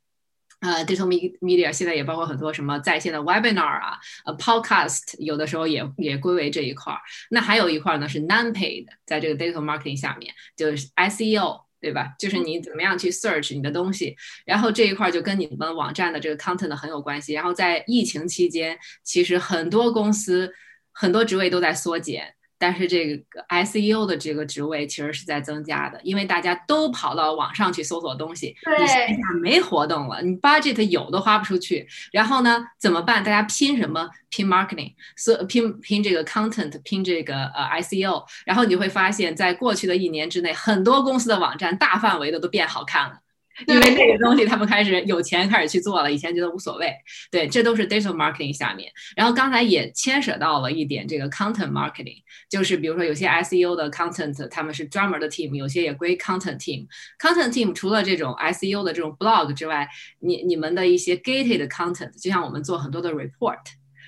[0.61, 1.07] 呃，digital
[1.41, 6.99] media 现在也包括很多什么在线的 webinar 啊，呃，podcast 有的时候也也归为这一块儿。
[7.31, 12.15] 那还有一块呢是 non-paid，在这个 digital marketing 下面就是 SEO，对吧？
[12.19, 17.35] 就是你怎么样去 search 你的东西，然后这一块就跟你们网站的这个 content 很有关系。
[17.35, 20.53] 然后在疫情期间，其实很多公司
[20.93, 22.35] 很多职位都在缩减。
[22.59, 33.23] 但是这个 SEO 的这个职位其实是在增加的，因为大家都跑到网上去搜索东西，你线下没活动了，你 budget 有都花不出去，然后呢怎么办？
[33.23, 34.11] 大家拼什么？
[34.31, 43.21] 拼 marketing，所拼拼这个 content，拼这个呃 SEO，然后你会发现在过去的一年之内，很多公司的网站大范围的都变好看了。
[43.67, 46.95] 因为这个东西，他们开始有钱开始去做了，以前觉得无所谓。
[47.31, 48.91] 对，这都是 digital marketing 下面。
[49.17, 56.87] 然后刚才也牵扯到了一点这个 content marketing，就是比如说有些 SEO 的 content，他们是专门的 team，有些也归 content team。
[57.19, 59.89] content team 除了这种 SEO 的这种 blog 之外，
[60.21, 63.59] 你你们的一些 gated content，就像我们做很多的 report。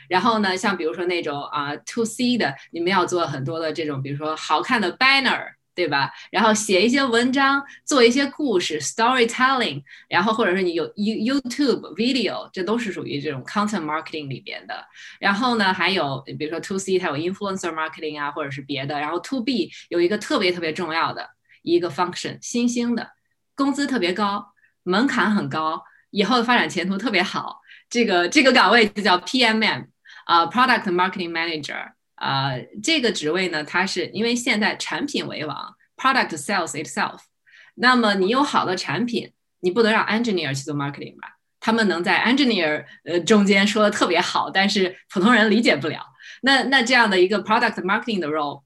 [0.09, 5.60] 然后呢，像比如说那种啊 to C 的，你们要做很多的这种，比如说好看的 banner。
[5.81, 6.13] 对吧？
[6.31, 14.85] 然后写一些文章，做一些故事，storytelling，然后或者是你有 You YouTube video，这都是属于这种 content marketing 里边的。
[15.19, 19.01] 然后呢，还有比如说 To C，它有 influencer marketing 啊，或者是别的。
[19.01, 21.27] 然后 To B 有一个特别特别重要的
[21.63, 23.13] 一个 function，新兴的，
[23.55, 24.53] 工资特别高，
[24.83, 27.63] 门槛很高，以后的发展前途特别好。
[27.89, 29.87] 这个这个岗位就叫 PMM
[30.27, 31.93] 啊，Product Marketing Manager。
[32.21, 32.53] 啊，
[32.83, 37.21] 这个职位呢，它是因为现在产品为王，product sells itself。
[37.77, 41.39] 那么你有好的产品，你不能让 engineer 去做 marketing 吧？
[41.59, 46.05] 他们能在 engineer 呃中间说的特别好，但是普通人理解不了。
[46.43, 48.63] 那那这样的一个 product marketing 的 role。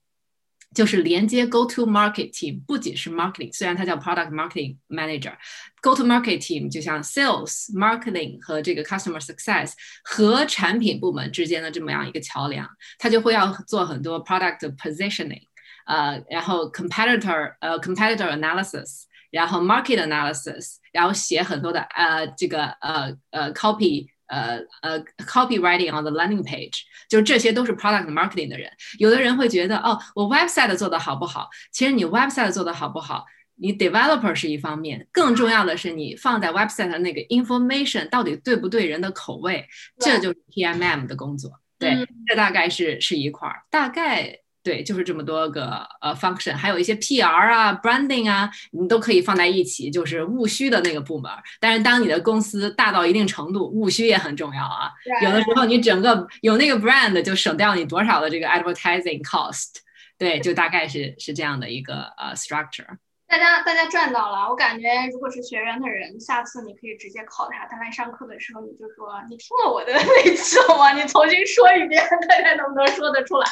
[0.75, 8.83] 就是连接 go to market team，不仅是 marketing，虽然它叫 product marketing manager，go to market team 就像 sales、marketing 和这个
[8.85, 9.73] customer success
[10.03, 12.69] 和产品部门之间的这么样一个桥梁，
[12.99, 15.43] 它就会要做很多 product positioning，
[15.87, 24.09] 呃，然后 competitor 呃 competitor analysis，然后 market analysis，然后写很多的呃这个呃呃 copy。
[24.27, 28.71] 呃呃，copywriting on the landing page，就是这些都是 product marketing 的人。
[28.99, 31.49] 有的人会觉得，哦，我 website 做的好不好？
[31.73, 33.25] 其实你 website 做的好不好，
[33.57, 39.67] 你 developer 是一方面，更重要的是你放在 website 的那个 information 到底对不对人的口味，
[39.99, 41.61] 这就是 PMM 的工作。
[41.79, 44.44] 对，这大概是是一块儿，大概。
[44.65, 51.31] 对，就是这么多个呃 function，还有一些 PR 啊、branding 啊，你都可以放在一起，就是务虚的那个部门。
[51.61, 54.91] 但是当你的公司大到一定程度，务虚也很重要啊。
[55.23, 59.75] 有的时候你整个有那个 brand，就省掉你多少的这个 advertising cost。
[60.17, 62.87] 对，就大概是是这样的一个呃 structure。
[63.35, 70.93] 大家大家赚到了，我感觉如果是学员的人，下次你可以直接考他，他来上课的时候你就说你听了我的那期吗？
[70.93, 73.47] 你重新说一遍，看看能不能说得出来。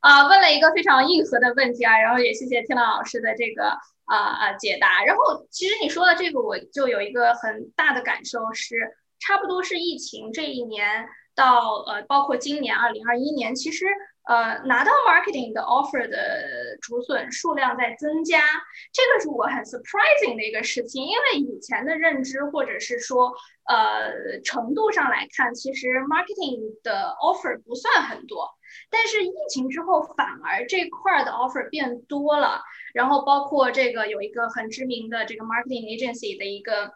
[0.00, 3.68] 啊，问了一个非常硬核的问题啊，然后也谢谢天朗老师的这个
[4.06, 5.04] 啊啊解答。
[5.04, 13.84] 然后其实你说的这个，我就有一个很大的感受是，差不多是疫情这一年到呃，包括今年二零二一年，其实。
[14.26, 18.42] 呃，拿到 marketing 的 offer 的竹笋数量在增加，
[18.92, 21.04] 这个是我很 surprising 的一个事情。
[21.04, 23.32] 因为以前的认知或者是说，
[23.68, 28.50] 呃，程度上来看，其实 marketing 的 offer 不算很多。
[28.90, 32.62] 但是疫情之后，反而这块的 offer 变多了。
[32.94, 36.94] 然后包括这个有一个很知名的这个 marketing agency 的一个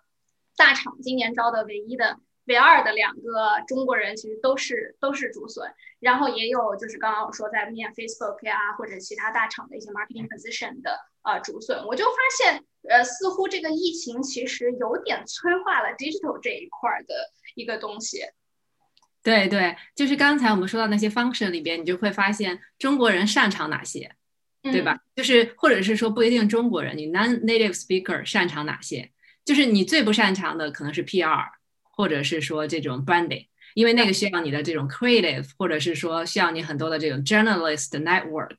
[0.56, 2.18] 大厂，今年招的唯一的。
[2.50, 17.14] 唯二的两个中国人其实都是都是竹笋，然后也有就是刚刚我说在面 Facebook 呀或者其他大厂的一些 marketing position 的呃竹笋，我就发现呃似乎这个疫情其实有点催化了 digital 这一块的
[17.54, 18.18] 一个东西。
[19.22, 24.10] 对对，就是刚才我们说到那些 function 里边，你就会发现中国人擅长哪些，
[24.62, 24.98] 对吧？
[25.14, 29.12] 就是或者是说不一定中国人，你 non-native speaker 擅长哪些？
[29.44, 31.59] 就是你最不擅长的可能是 PR。
[32.00, 38.56] 或者是说这种 branding，因为那个需要你的这种 creative，或者是说需要你很多的这种 journalist network，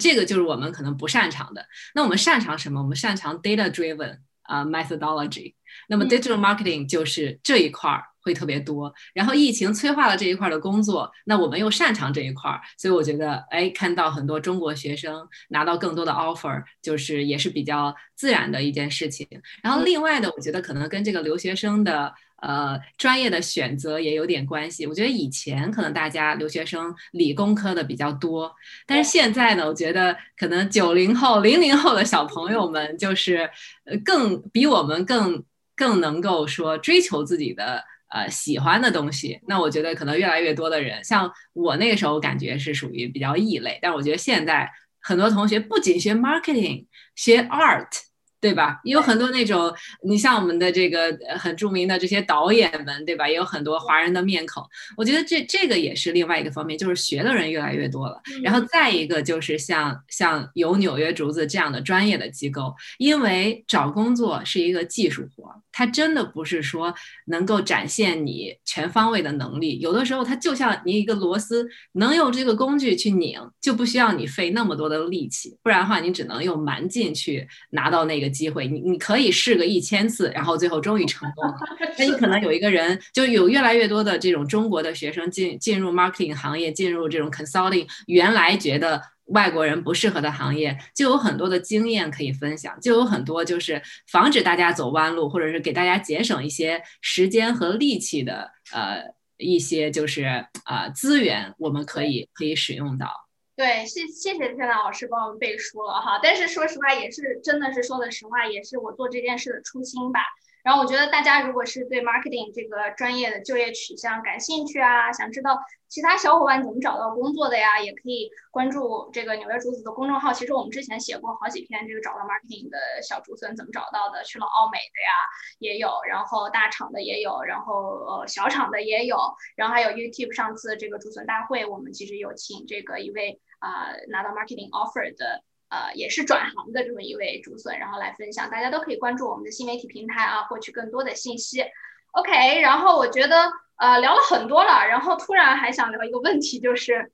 [0.00, 1.64] 这个就是我们可能不擅长的。
[1.94, 2.82] 那我们擅长什么？
[2.82, 5.54] 我们擅长 data driven 啊 methodology。
[5.88, 8.02] 那么 digital marketing 就是这一块儿。
[8.20, 19.26] 会特别多，然后疫情催化了这一块的工作，那我们又擅长这一块，所以我觉得，哎，看到很多中国学生拿到更多的 offer，就是也是比较自然的一件事情。
[19.62, 24.86] 然后另外的，我觉得可能跟这个留学生的呃专业的选择也有点关系。
[24.86, 28.54] 我觉得以前可能大家留学生理工科的比较多，
[28.86, 33.48] 但是现在呢，我觉得可能九零后、零零后的小朋友们就是
[33.84, 35.44] 呃更比我们更
[35.76, 37.84] 更能够说追求自己的。
[38.10, 44.66] 呃，喜欢的东西，那我觉得可能越来越多的人，像我那个时候感觉是属于比较异类，但是我觉得现在
[45.02, 48.07] 很多同学不仅学 marketing，学 art。
[48.40, 48.80] 对吧？
[48.84, 49.72] 也有很多那种，
[50.04, 53.28] 你像我们的这个很著名的这些导演们，对吧？
[53.28, 54.62] 也有很多华人的面孔。
[54.96, 58.20] 我觉得这这个也是另外一个方面，就是学的人越来越多了。
[58.44, 66.94] 然后再一个就是像像有纽约竹子这样的专业的机构，因为找工作是一个技术活，它真的不是说
[67.26, 69.80] 能够展现你全方位的能力。
[69.80, 75.56] 有的时候它就像你一个螺丝，能用这个工具去拧，就不需要你费那么多的力气。
[75.60, 78.27] 不然的话，你只能用蛮劲去拿到那个。
[78.28, 81.56] 机会，你你可以试个一千次，然后最后终于成功了。
[81.98, 99.02] 那你可能有一个人，就有越来越多的这种中国的学生进进入 marketing 行业，进入这种 consulting，原来觉得外国人不适合的行业，就有很多的经验可以分享，就有很多就是防止大家走弯路，或者是给大家节省一些时间和力气的呃
[99.36, 103.27] 一些就是啊资源，我们可以可以使用到。
[103.58, 106.20] 对，谢谢谢天老师帮我们背书了哈。
[106.22, 110.20] 但是说实话，也是真的是说的实话，也是我做这件事的初心吧。
[110.62, 120.32] 然后我觉得大家如果是对 marketing 这个专业的就业取向感兴趣啊，想知道其他小伙伴怎么找到工作的呀，也可以关注这个纽约竹子的公众号。
[120.32, 125.10] 其实我们之前写过好几篇这个找到 marketing 的小竹笋怎么找到的，去了奥美的呀
[125.58, 129.16] 也有，然后大厂的也有，然后呃小厂的也有，
[129.56, 133.40] 然后还有 YouTube 上次这个竹笋大会，我们其实有请这个一位。
[133.58, 141.64] 啊，拿到 marketing offer 的，呃，也是转行的这么一位竹笋，然后来分享，大家都可以关注我们的新媒体平台啊，获取更多的信息。
[142.12, 147.12] OK，然后我觉得，呃，聊了很多了，然后突然还想聊一个问题，就是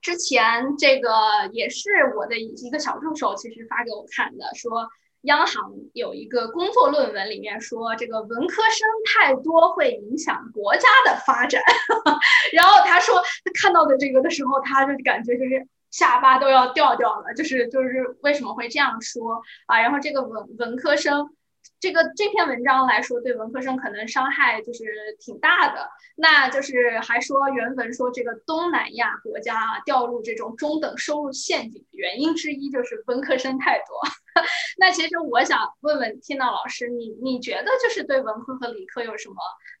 [0.00, 1.10] 之前这个
[1.52, 4.88] 也是我的一个小助手，其实发给我看的，说
[5.22, 11.60] 央行有一个工作论文里面说，这个文科生太多会影响国家的发展。
[12.54, 15.66] 然后他说他看到的这个的时候，他就感觉就是。
[15.90, 19.80] 下巴都要掉掉了，就是就是为什么会这样说啊？
[19.80, 21.34] 然后这个文文科生，
[21.80, 24.84] 这个这篇文章来说，对文科生可能伤害就是
[25.18, 25.88] 挺大的。
[26.14, 33.96] 那就是还说原文说这个东南亚国家啊掉入这种中等收入陷阱的原因之一就是文科生太多。
[34.78, 39.36] 那其实我想问问天道老师，你你觉得就是对文科和理科有什么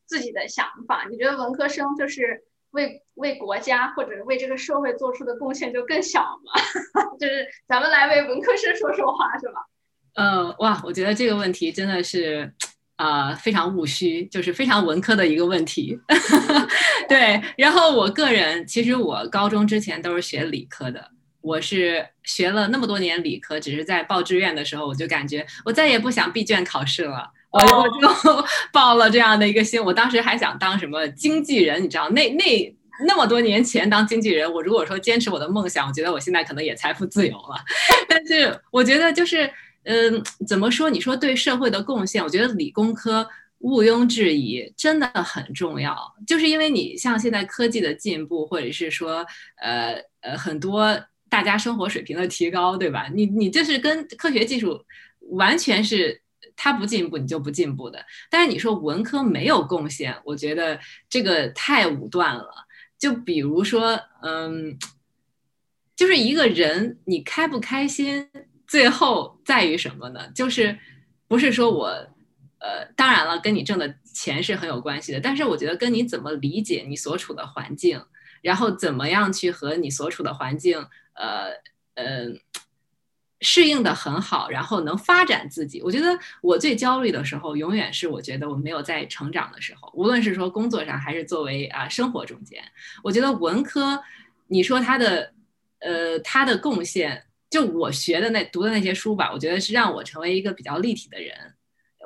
[0.06, 1.06] 自己的想法？
[1.10, 2.44] 你觉得文科生就是？
[2.70, 6.60] 为为国家或者为这个社会做出的贡献就更小嘛？
[7.18, 9.54] 就是咱们来为文科生说说话是吧？
[10.14, 12.52] 呃，哇，我觉得这个问题真的是
[12.96, 15.98] 啊非常务虚，就是非常文科的一个问题。
[17.08, 27.30] 对，然后我个人其实我高中之前都是学理科的，我是学了那么多年理科，只是在报志愿的时候我就感觉我再也不想闭卷考试了。
[27.58, 37.56] 我我就 报了这样的一个心，我当时还想当什么经纪人，你知道，那那那么多年前当经纪人，我如果说坚持我的梦想，我觉得我现在可能也财富自由了。
[38.08, 39.48] 但是我觉得就是，
[39.84, 40.90] 嗯，怎么说？
[40.90, 43.28] 你说对社会的贡献，我觉得理工科
[43.58, 45.96] 毋庸置疑，真的很重要。
[46.26, 49.24] 就是因为你像现在科技的进步，或者是说，
[49.60, 50.98] 呃呃，很多
[51.28, 53.08] 大家生活水平的提高，对吧？
[53.14, 54.84] 你你这是跟科学技术
[55.30, 56.20] 完全是。
[56.60, 58.04] 他不进步，你就不进步的。
[58.28, 60.76] 但是你说文科没有贡献，我觉得
[61.08, 62.50] 这个太武断了。
[62.98, 64.76] 就比如说，嗯，
[65.94, 68.28] 就是一个人你开不开心，
[68.66, 70.28] 最后在于什么呢？
[70.34, 70.76] 就是
[71.28, 71.86] 不是说我，
[72.58, 75.20] 呃，当然了，跟你挣的钱是很有关系的。
[75.20, 78.02] 但是我觉得跟你怎么理解你所处的环境，
[78.42, 81.52] 然后怎么样去和你所处的环境，呃，
[81.94, 82.40] 嗯。
[83.40, 85.80] 适应的很好，然后能发展自己。
[85.82, 92.62] 我觉得我最焦虑的时候，永远是我觉得我没有在成长的时候，无论是说工作上还是作为啊生活中间。
[93.02, 94.02] 我觉得文科，
[94.48, 95.32] 你说他的
[95.80, 101.36] 呃他的贡献，就我学的那读的那些书吧，我觉得是让我成为一个比较立体的人。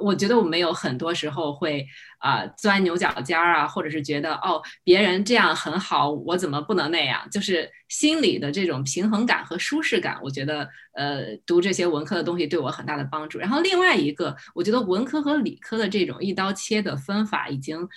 [0.01, 1.86] 我觉得我们有很多时候会
[2.18, 7.28] 啊钻牛角尖儿啊，或者是觉得哦别人这样很好，我怎么不能那样？
[7.30, 13.38] 就是心里的这种平衡感和舒适感，我觉得呃读这些文科的东西对我很大的帮助。
[13.38, 17.88] 然后另外一个，我觉得文科和理科的这种一刀切的分法已经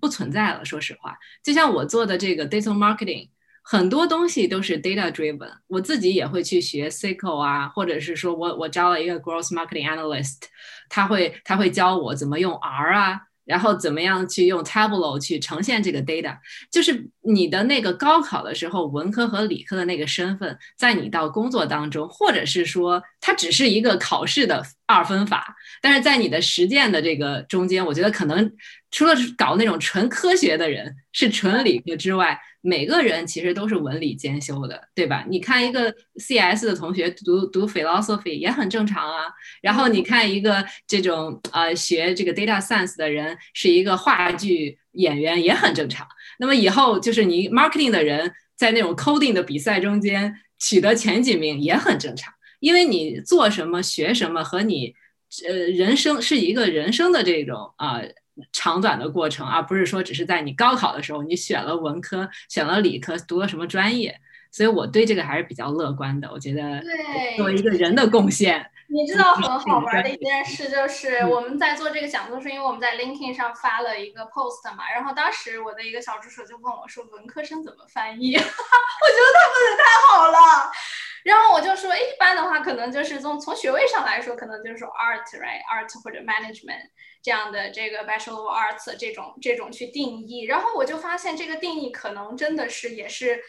[0.00, 0.64] 不存在了。
[0.64, 3.28] 说实话，就像我做的这个 digital marketing。
[3.64, 10.42] 很多东西都是 data driven，我自己也会去学 SQL 啊，或者是说我我招了一个 growth marketing analyst，
[10.88, 13.20] 他会他会教我怎么用 R 啊。
[13.46, 16.38] 然后怎么样去用 Tableau 去呈现这个 data？
[16.70, 28.50] 就是你的那个高考的时候，文科和理科的那个身份，在你到工作当中，或者是说它只是一个考试的二分法，但是在你的实践的这个中间，我觉得可能
[28.90, 32.40] 除了搞那种纯科学的人是纯理科之外。
[32.66, 35.26] 每个人其实都是文理兼修的，对吧？
[35.28, 39.24] 你看一个 CS 的同学读读 philosophy 也很正常啊。
[39.60, 46.06] 然后你看一个这种呃学这个 data science 的人是一个话剧演员也很正常。
[46.38, 54.94] 那么以后就是你 marketing 的人在那种 coding 的比赛中间取得前几名也很正常，因为你做什么学什么和你
[55.46, 58.00] 呃人生是一个人生的这种啊。
[58.52, 64.20] 长短的过程，而不是说只是在你高考的时候，你选了文科，选了理科，读了什么专业。
[64.54, 66.30] 所以我对这个还是比较乐观的。
[66.30, 66.80] 我觉得，
[67.36, 74.88] 作为一个人的贡献，你知道很好玩的一件事就是，我们在做这个讲座，是因为我们在 LinkedIn 上发了一个 post 嘛。
[74.94, 80.70] 然后当时我的一个小助手就问我说：“文科生怎么翻译？” 我觉得他问的太好了。
[81.24, 86.90] 然后我就说，一般的话，可能就是从从学位上来说，可能就是说 art，right，art 或者 management。
[87.24, 93.40] 这样的这个 Bachelor of Arts 这种这种去定义，然后我就发现这个定义可能真的是也是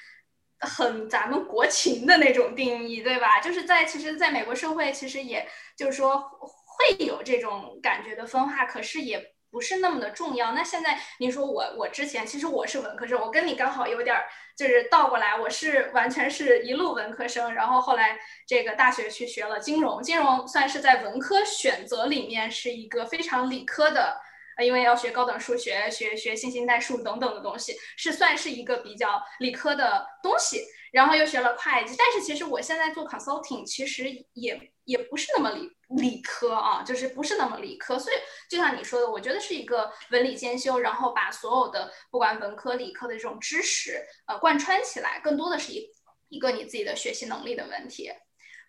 [0.66, 3.40] 很咱们国情的那种定义，对吧？
[3.40, 5.48] 就是在其实在美国社会，其实也
[5.78, 9.36] 就是说会有这种感觉的分化，可是也。
[9.52, 10.52] 不是那么的重要。
[10.52, 14.14] 那现在你说我，我之前其实我是文科生，我跟你刚好有点
[14.58, 24.20] 就是倒过来，我是完全是一路文科生，然后后来这个大学去学了金融，金融算是在文科选择里面是一个非常理科的，
[24.64, 30.62] 因为要学高等数学、学学线性代数等等的东西，是算是一个比较理科的东西。
[30.92, 38.00] 然后又学了会计，但是其实我现在做 consulting，其实也也不是那么理理科啊，就是不是那么理科。
[38.00, 38.16] 所以
[38.50, 45.86] 就像你说的，我觉得是一个文理兼修，然后把所有的不管文科理科的这种知识呃贯穿起来，更多的是一
[46.30, 48.10] 一个你自己的学习能力的问题。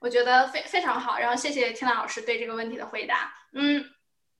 [0.00, 1.20] 我觉得非非常好。
[1.20, 3.32] 然后谢谢天朗老师对这个问题的回答。
[3.52, 3.84] 嗯。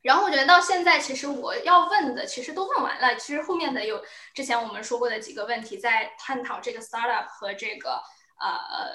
[0.06, 3.16] 然后我觉得到现在，其实我要问的其实都问完了。
[3.16, 4.00] 其实后面的有
[4.32, 7.94] 之前我们说过的几个问题，在探讨这个 startup 和这个
[8.40, 8.86] 呃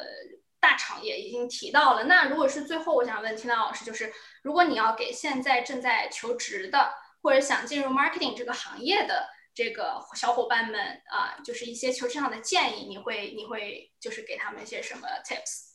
[0.62, 2.06] 大厂也已经提到了。
[2.06, 4.10] 那如果是最后我想问听到老师，就是
[4.42, 15.72] 如果你要给现在正在求职的或者想进入 marketing 这个行业的这个小伙伴们啊，就是一些求职上的建议，你会你会就是给他们一些什么 tips？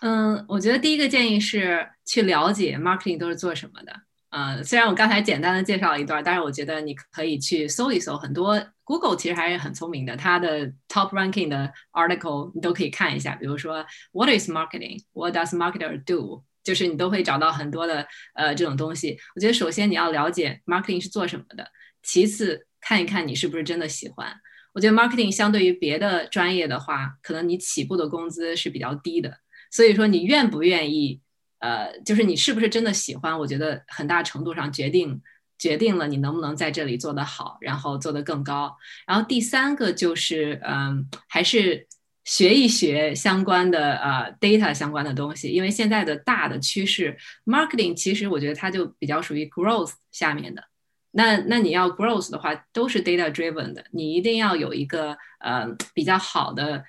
[0.00, 3.92] 嗯，我觉得第一个建议是去了解 marketing 都是做什么的。
[4.30, 13.34] 呃，虽然我刚才简单的介绍了一段，但是我觉得你可以去搜一搜，很多 Google 其实还是很聪明的，它的 top ranking 的 article 你都可以看一下。
[13.36, 16.44] 比如说 What is marketing？What does marketer do？
[16.64, 19.16] 就是你都会找到很多的呃这种东西。
[19.36, 21.66] 我觉得首先你要了解 marketing 是做什么的，
[22.02, 24.34] 其次看一看你是不是真的喜欢。
[24.74, 29.38] 我觉得 marketing 相对于别的专业的话，可能你起步的工资是比较低的，
[29.70, 31.22] 所以说你愿不愿意？
[31.58, 33.38] 呃，就是你是不是真的喜欢？
[33.38, 35.20] 我觉得很大程度上决定
[35.58, 38.76] 决定了你能不能在这里做得好，然后做得更高。
[39.06, 41.86] 然后第三个就是，嗯，还是
[42.24, 50.62] 学一学相关的呃 data 相关的东西，因为现在的大的趋势，marketing 其实我觉得它就比较属于 growth 下面的。
[51.12, 56.84] 那那你要 growth 的话，都是 data driven 的，你一定要有一个呃比较好的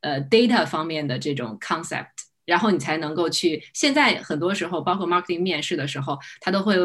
[0.00, 2.06] 呃 data 方面的这种 concept。
[2.46, 3.62] 然后你才能够去。
[3.74, 6.76] 现在很多时候，包括 marketing 面试的时候，他都会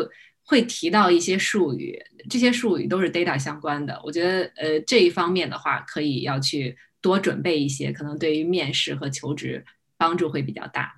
[0.43, 1.97] 会提到一些术语，
[2.29, 4.01] 这些术语都是 data 相关的。
[4.03, 9.63] 我觉得，呃，这一方面的话，可以要去多准备一些，可能对于面试和求职
[9.97, 10.95] 帮助会比较大。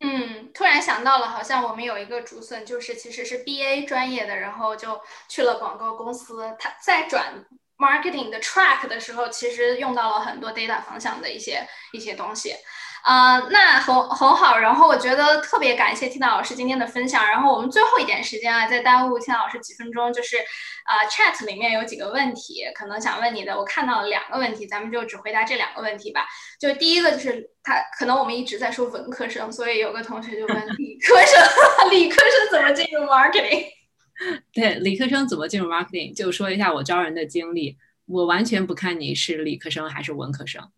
[0.00, 7.44] 嗯，突然想到了，好像我们有一个竹笋，就是其实是 BA 专业的，然后就去了广告公司，他在转
[7.78, 12.52] marketing 的 track 的时候，其实用到了很多 data 方向的一些一些东西。
[13.06, 17.24] 啊，那很很好，然后我觉得特别感谢 Tina 老师今天的分享。
[17.24, 26.26] 然后我们最后一点时间啊，再耽误 Tina 老师几分钟，就是啊，chat 里面有几个问题，可能想问你的，我看到了两个问题，咱们就只回答这两个问题吧。
[26.58, 31.40] 就第一个就是他，可能我们一直在说文科生，所以有个同学就问 理科生，
[31.92, 33.66] 理科生怎么进入 marketing？
[34.52, 36.12] 对，理科生怎么进入 marketing？
[36.12, 37.76] 就说一下我招人的经历。
[38.06, 40.72] 我完全不看你是理科生还是文科生，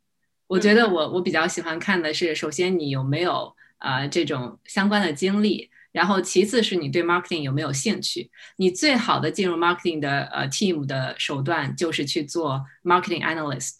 [0.48, 8.30] 我觉得我我比较喜欢看的是，首先你有没有呃这种相关的经历，然后其次是你对 marketing 有没有兴趣。
[8.56, 13.74] 你最好的进入 marketing 的呃 team 的手段就是去做 marketing analyst，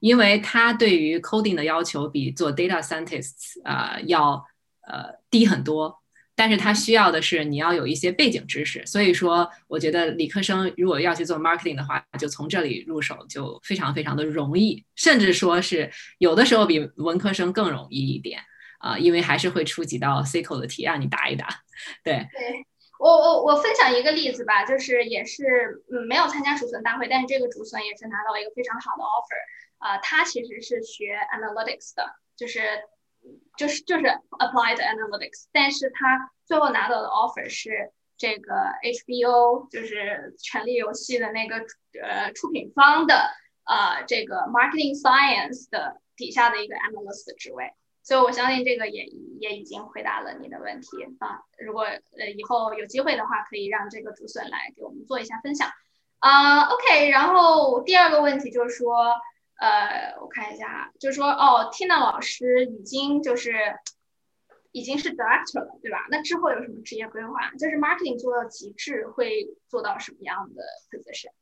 [0.00, 4.44] 因为他对于 coding 的要求比做 data scientists 啊要
[4.88, 6.02] 呃低很多。
[6.38, 18.38] 但是他需要的是你要有一些背景知识，所以说我觉得理科生如果要去做 marketing 的话，就从这里入手就非常非常的容易，甚至说是有的时候比文科生更容易一点
[18.78, 21.48] 啊，因为还是会出几道 SQL 的题让你答一答。
[22.04, 22.64] 对，对
[23.00, 25.42] 我我我分享一个例子吧，就是也是
[25.90, 29.42] 嗯没有参加竹笋大会，但是这个竹笋也是拿到了一个非常好的 offer
[29.78, 32.60] 啊，他其实是学 analytics 的，就是。
[33.56, 34.04] 就是就是
[34.38, 41.56] applied analytics，但是他最后拿到的 offer 是这个 HBO，就是《权力游戏》的那个
[42.02, 43.30] 呃出品方的
[43.64, 49.04] 呃这个 marketing science 的底下的一个 analyst 职位，所以我相信这个也
[49.40, 50.88] 也已经回答了你的问题
[51.18, 51.42] 啊。
[51.58, 55.68] 如果呃以后有机会的话，可以让这个竹笋来给我们做一下分享
[56.20, 56.68] 啊。
[56.68, 59.14] OK，然后第二个问题就是说。
[59.58, 63.52] 呃，我看一下，就是说，哦，Tina 老师已经就是
[64.72, 66.06] 已经是 director 了，对吧？
[66.10, 67.50] 那之后有什么职业规划？
[67.58, 71.32] 就是 marketing 做到极致会做到什么样的 position？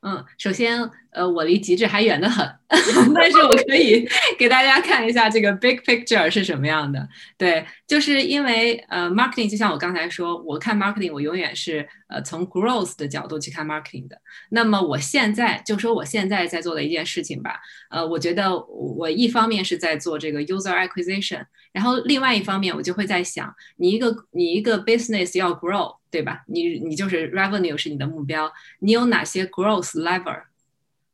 [0.00, 0.78] 嗯，首先，
[1.10, 2.46] 呃，我离极致还远得很，
[3.12, 7.08] 但是我可以 给大家看一下这个 big picture 是什么样的。
[7.36, 14.16] 对，就是因为呃，marketing 就像我刚才说，我看 marketing，我永远是呃从 growth 的角度去看 marketing 的。
[14.50, 17.58] 那么我现在就说我现在在做的一件事情吧，
[17.90, 25.97] 呃，我觉得我一方面是在做这个 user acquisition，然后另外一方面我就会在想，你一个你一个 business 要 grow。
[26.10, 26.44] 对吧？
[26.46, 30.42] 你你就是 revenue 是你的目标，你有哪些 growth lever？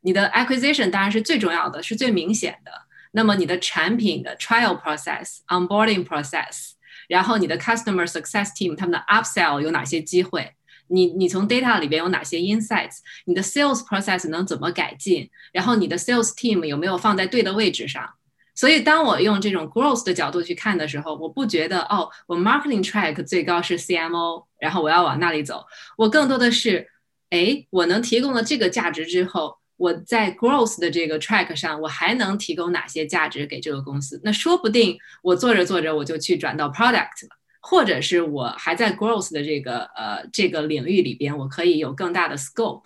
[0.00, 2.70] 你的 acquisition 当然是最重要的，是最明显的。
[3.12, 6.72] 那么你的产品的 trial process、onboarding process，
[7.08, 10.54] 然后你的 customer success team 他们的 upsell 有哪些机会？
[10.88, 12.98] 你你从 data 里边有哪些 insights？
[13.24, 15.30] 你的 sales process 能怎么改进？
[15.52, 18.14] 然后你的 sales team 有没有放在对的位置上？
[18.56, 25.64] 所以，当我用这种 growth 的角度去看的时候，我不觉得哦，我 marketing track 最高是 CMO，然后我要往那里走。
[25.98, 26.88] 我更多的是，
[27.30, 34.20] 哎，我能提供了这个价值之后，我在 growth 的这个 track 上，我还能提供哪些价值给这个公司？
[34.22, 42.82] 那说不定我做着做着我就去转到 product 了，或者是我还在 growth 的这个呃这个领域里边，我可以有更大的 scope，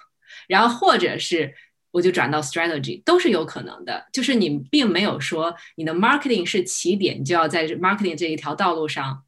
[0.48, 1.54] 然后或者是。
[1.90, 9.24] 我就转到 strategy 都是有可能的，就是你并没有说你的 marketing 是起点，你就要在 marketing 这一条道路上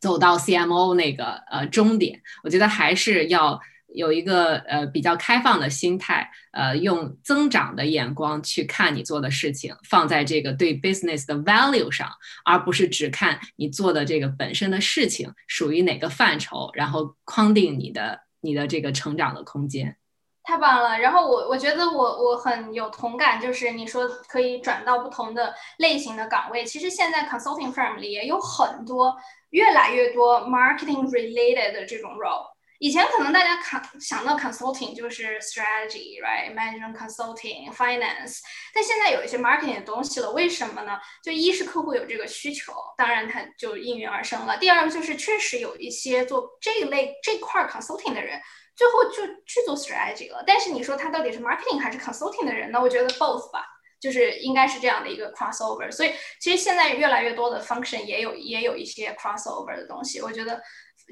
[0.00, 2.22] 走到 CMO 那个呃终点。
[2.44, 3.60] 我觉得还是要
[3.94, 12.10] 有一个呃比较开放的心态，呃，用增长的眼光去看你做的事情，放在这个对 business 的 value 上，
[12.44, 19.96] 而不是只看你做的这个本身的事情属于哪个范畴，然后框定你的你的这个成长的空间。
[20.44, 29.16] 太棒了，然后我我觉得我我很有同感，就是你说可以转到不同的类型的岗位，其实现在 consulting firm 里也有很多
[29.50, 32.50] 越来越多 marketing related 的这种 role。
[32.80, 38.40] 以前可能大家看想到 consulting 就是 strategy，right，management consulting，finance，
[38.74, 40.98] 但现在有一些 marketing 的东西了，为什么呢？
[41.22, 48.40] 就一是客户有这个需求，当然它就应运而生了；第二就是确实有一些做这一类这块 consulting 的人。
[48.74, 52.80] 最后就去做 strategy 了，但是你说他到底是 marketing 还是 consulting 的人呢？
[52.80, 53.66] 我觉得 both 吧，
[54.00, 55.92] 就是应该是这样的一个 crossover。
[55.92, 60.60] 所以其实现在越来越多的 function 也有也有一些 crossover 的东西，我觉得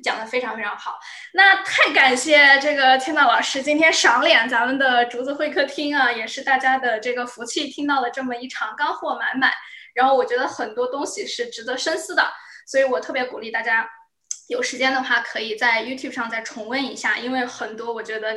[0.03, 0.99] 讲的非常非常好。
[1.35, 9.53] 那太感谢这个天道老师今天赏脸咱们的竹子会客厅啊，也是大家的这个福气，听到了这么一场干货满满。
[9.95, 12.33] 然后我觉得很多东西是值得深思的，
[12.67, 13.87] 所以我特别鼓励大家。
[14.51, 18.37] 有时间的话，可以在 YouTube 上再重温一下，因为很多我觉得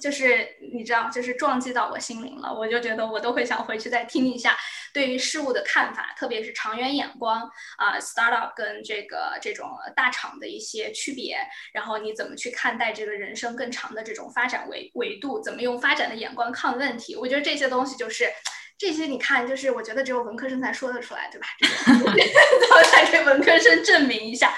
[0.00, 4.56] 就是你知道，就是撞击到我心灵了，我就觉得我都会想回去再听一下。
[4.94, 7.42] 对于事物的看法，特别是长远眼光
[7.76, 11.36] 啊，startup 跟这个这种大厂的一些区别，
[11.72, 18.30] 然后你怎么去看待这个人生更长的这种发展维维度，怎么用发展的眼光看问题，我觉得这些东西就是
[18.78, 21.46] 这些，你看，就是我觉得只有文科生才说得出来，对吧？
[21.90, 24.54] 都在给文科生证明一下。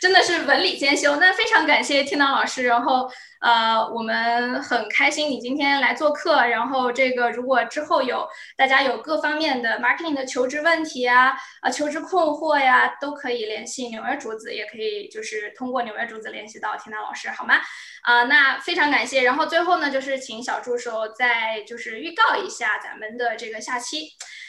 [0.00, 1.16] 真的是文理兼修。
[1.16, 3.10] 那非常感谢天南老师，然后。
[3.40, 6.44] 呃，我们很开心你今天来做客。
[6.46, 17.54] 然后这个，如果之后有大家有各方面的 marketing 的求职问题啊，啊求职困惑呀，都可以联系纽约竹子，也可以就是通过纽约竹子联系到田娜老师，好吗？
[18.02, 19.22] 啊，那非常感谢。
[19.22, 24.08] 然后最后呢，就是请小助手再就是预告一下咱们的这个下期。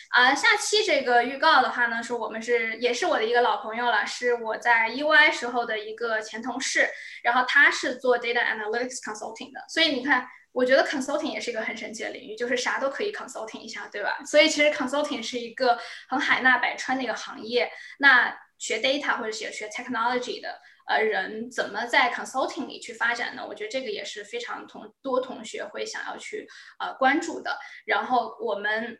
[0.09, 6.89] 啊，下期这个预告的话呢，是我们是也是我的一个老朋友了，是我在 EY 时候的一个前同事，
[7.23, 14.17] 然后他是做 data analytics consulting 的，所以你看，我觉得 consulting 也是一个很神奇的领域，就是啥都可以 consulting 一下，对吧？
[14.25, 15.79] 所以其实 consulting 是一个
[16.09, 17.71] 很海纳百川的一个行业。
[17.99, 20.59] 那学 data 或者学学 technology 的
[20.91, 23.45] 呃人，怎么在 consulting 里去发展呢？
[23.47, 26.47] 我觉得这个也是非常同多同学会想要去
[26.79, 27.57] 呃关注的。
[27.85, 28.99] 然后我们。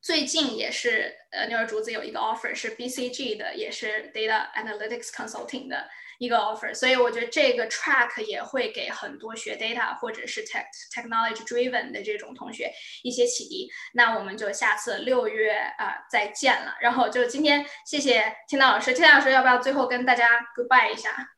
[0.00, 10.66] 最近也是，呃，牛耳竹子有一个 offer 是 BCG 的，也是 data analytics consulting 的一个 offer，所以我觉得这个 track 也会给很多学 data 或者是 tech
[10.94, 12.70] technology driven 的这种同学
[13.02, 13.68] 一些启迪。
[13.94, 16.76] 那我们就下次六月啊再见了。
[16.80, 21.37] 然后就今天谢谢听到老师，听到老师要不要最后跟大家 goodbye 一下？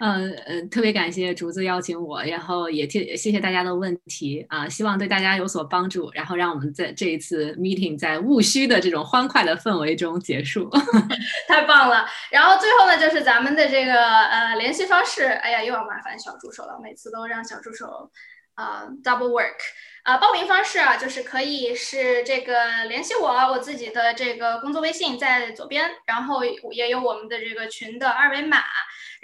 [0.00, 10.68] 嗯嗯，特别感谢竹子邀请我，然后也谢谢大家的问题啊，希望对大家有所帮助，然后让我们在这一次 meeting 在务虚的这种欢快的氛围中结束，
[11.46, 12.04] 太棒了。
[12.30, 18.10] 然后最后呢，就是咱们的这个呃联系方式，哎呀，又要麻烦小助手了，每次都让小助手
[18.54, 19.58] 啊 double work。
[20.02, 28.58] 啊，报名方式啊，就是可以是这个联系我，我自己的这个工作微信在左边，然后也有我们的这个群的二维码，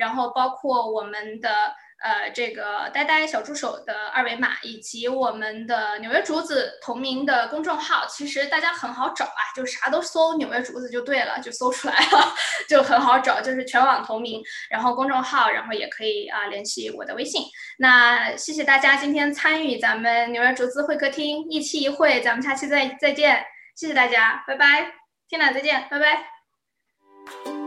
[0.01, 1.77] 然后包括我们的。
[2.03, 12.35] 呃，这个呆呆小助手的二维码，以及我们的纽约竹子同名的公众号，其实大家很好找啊，就啥都搜纽约竹子就对了，就搜出来了，
[12.67, 17.43] 就很好找，就是全网同名，然后公众号，然后也可以啊联系我的微信。
[17.79, 23.45] 那谢谢大家今天参与咱们纽约竹子会客厅一期一会，咱们下期再再见，
[23.77, 24.95] 谢谢大家，拜拜，
[25.29, 27.60] 天呐，再见，拜拜。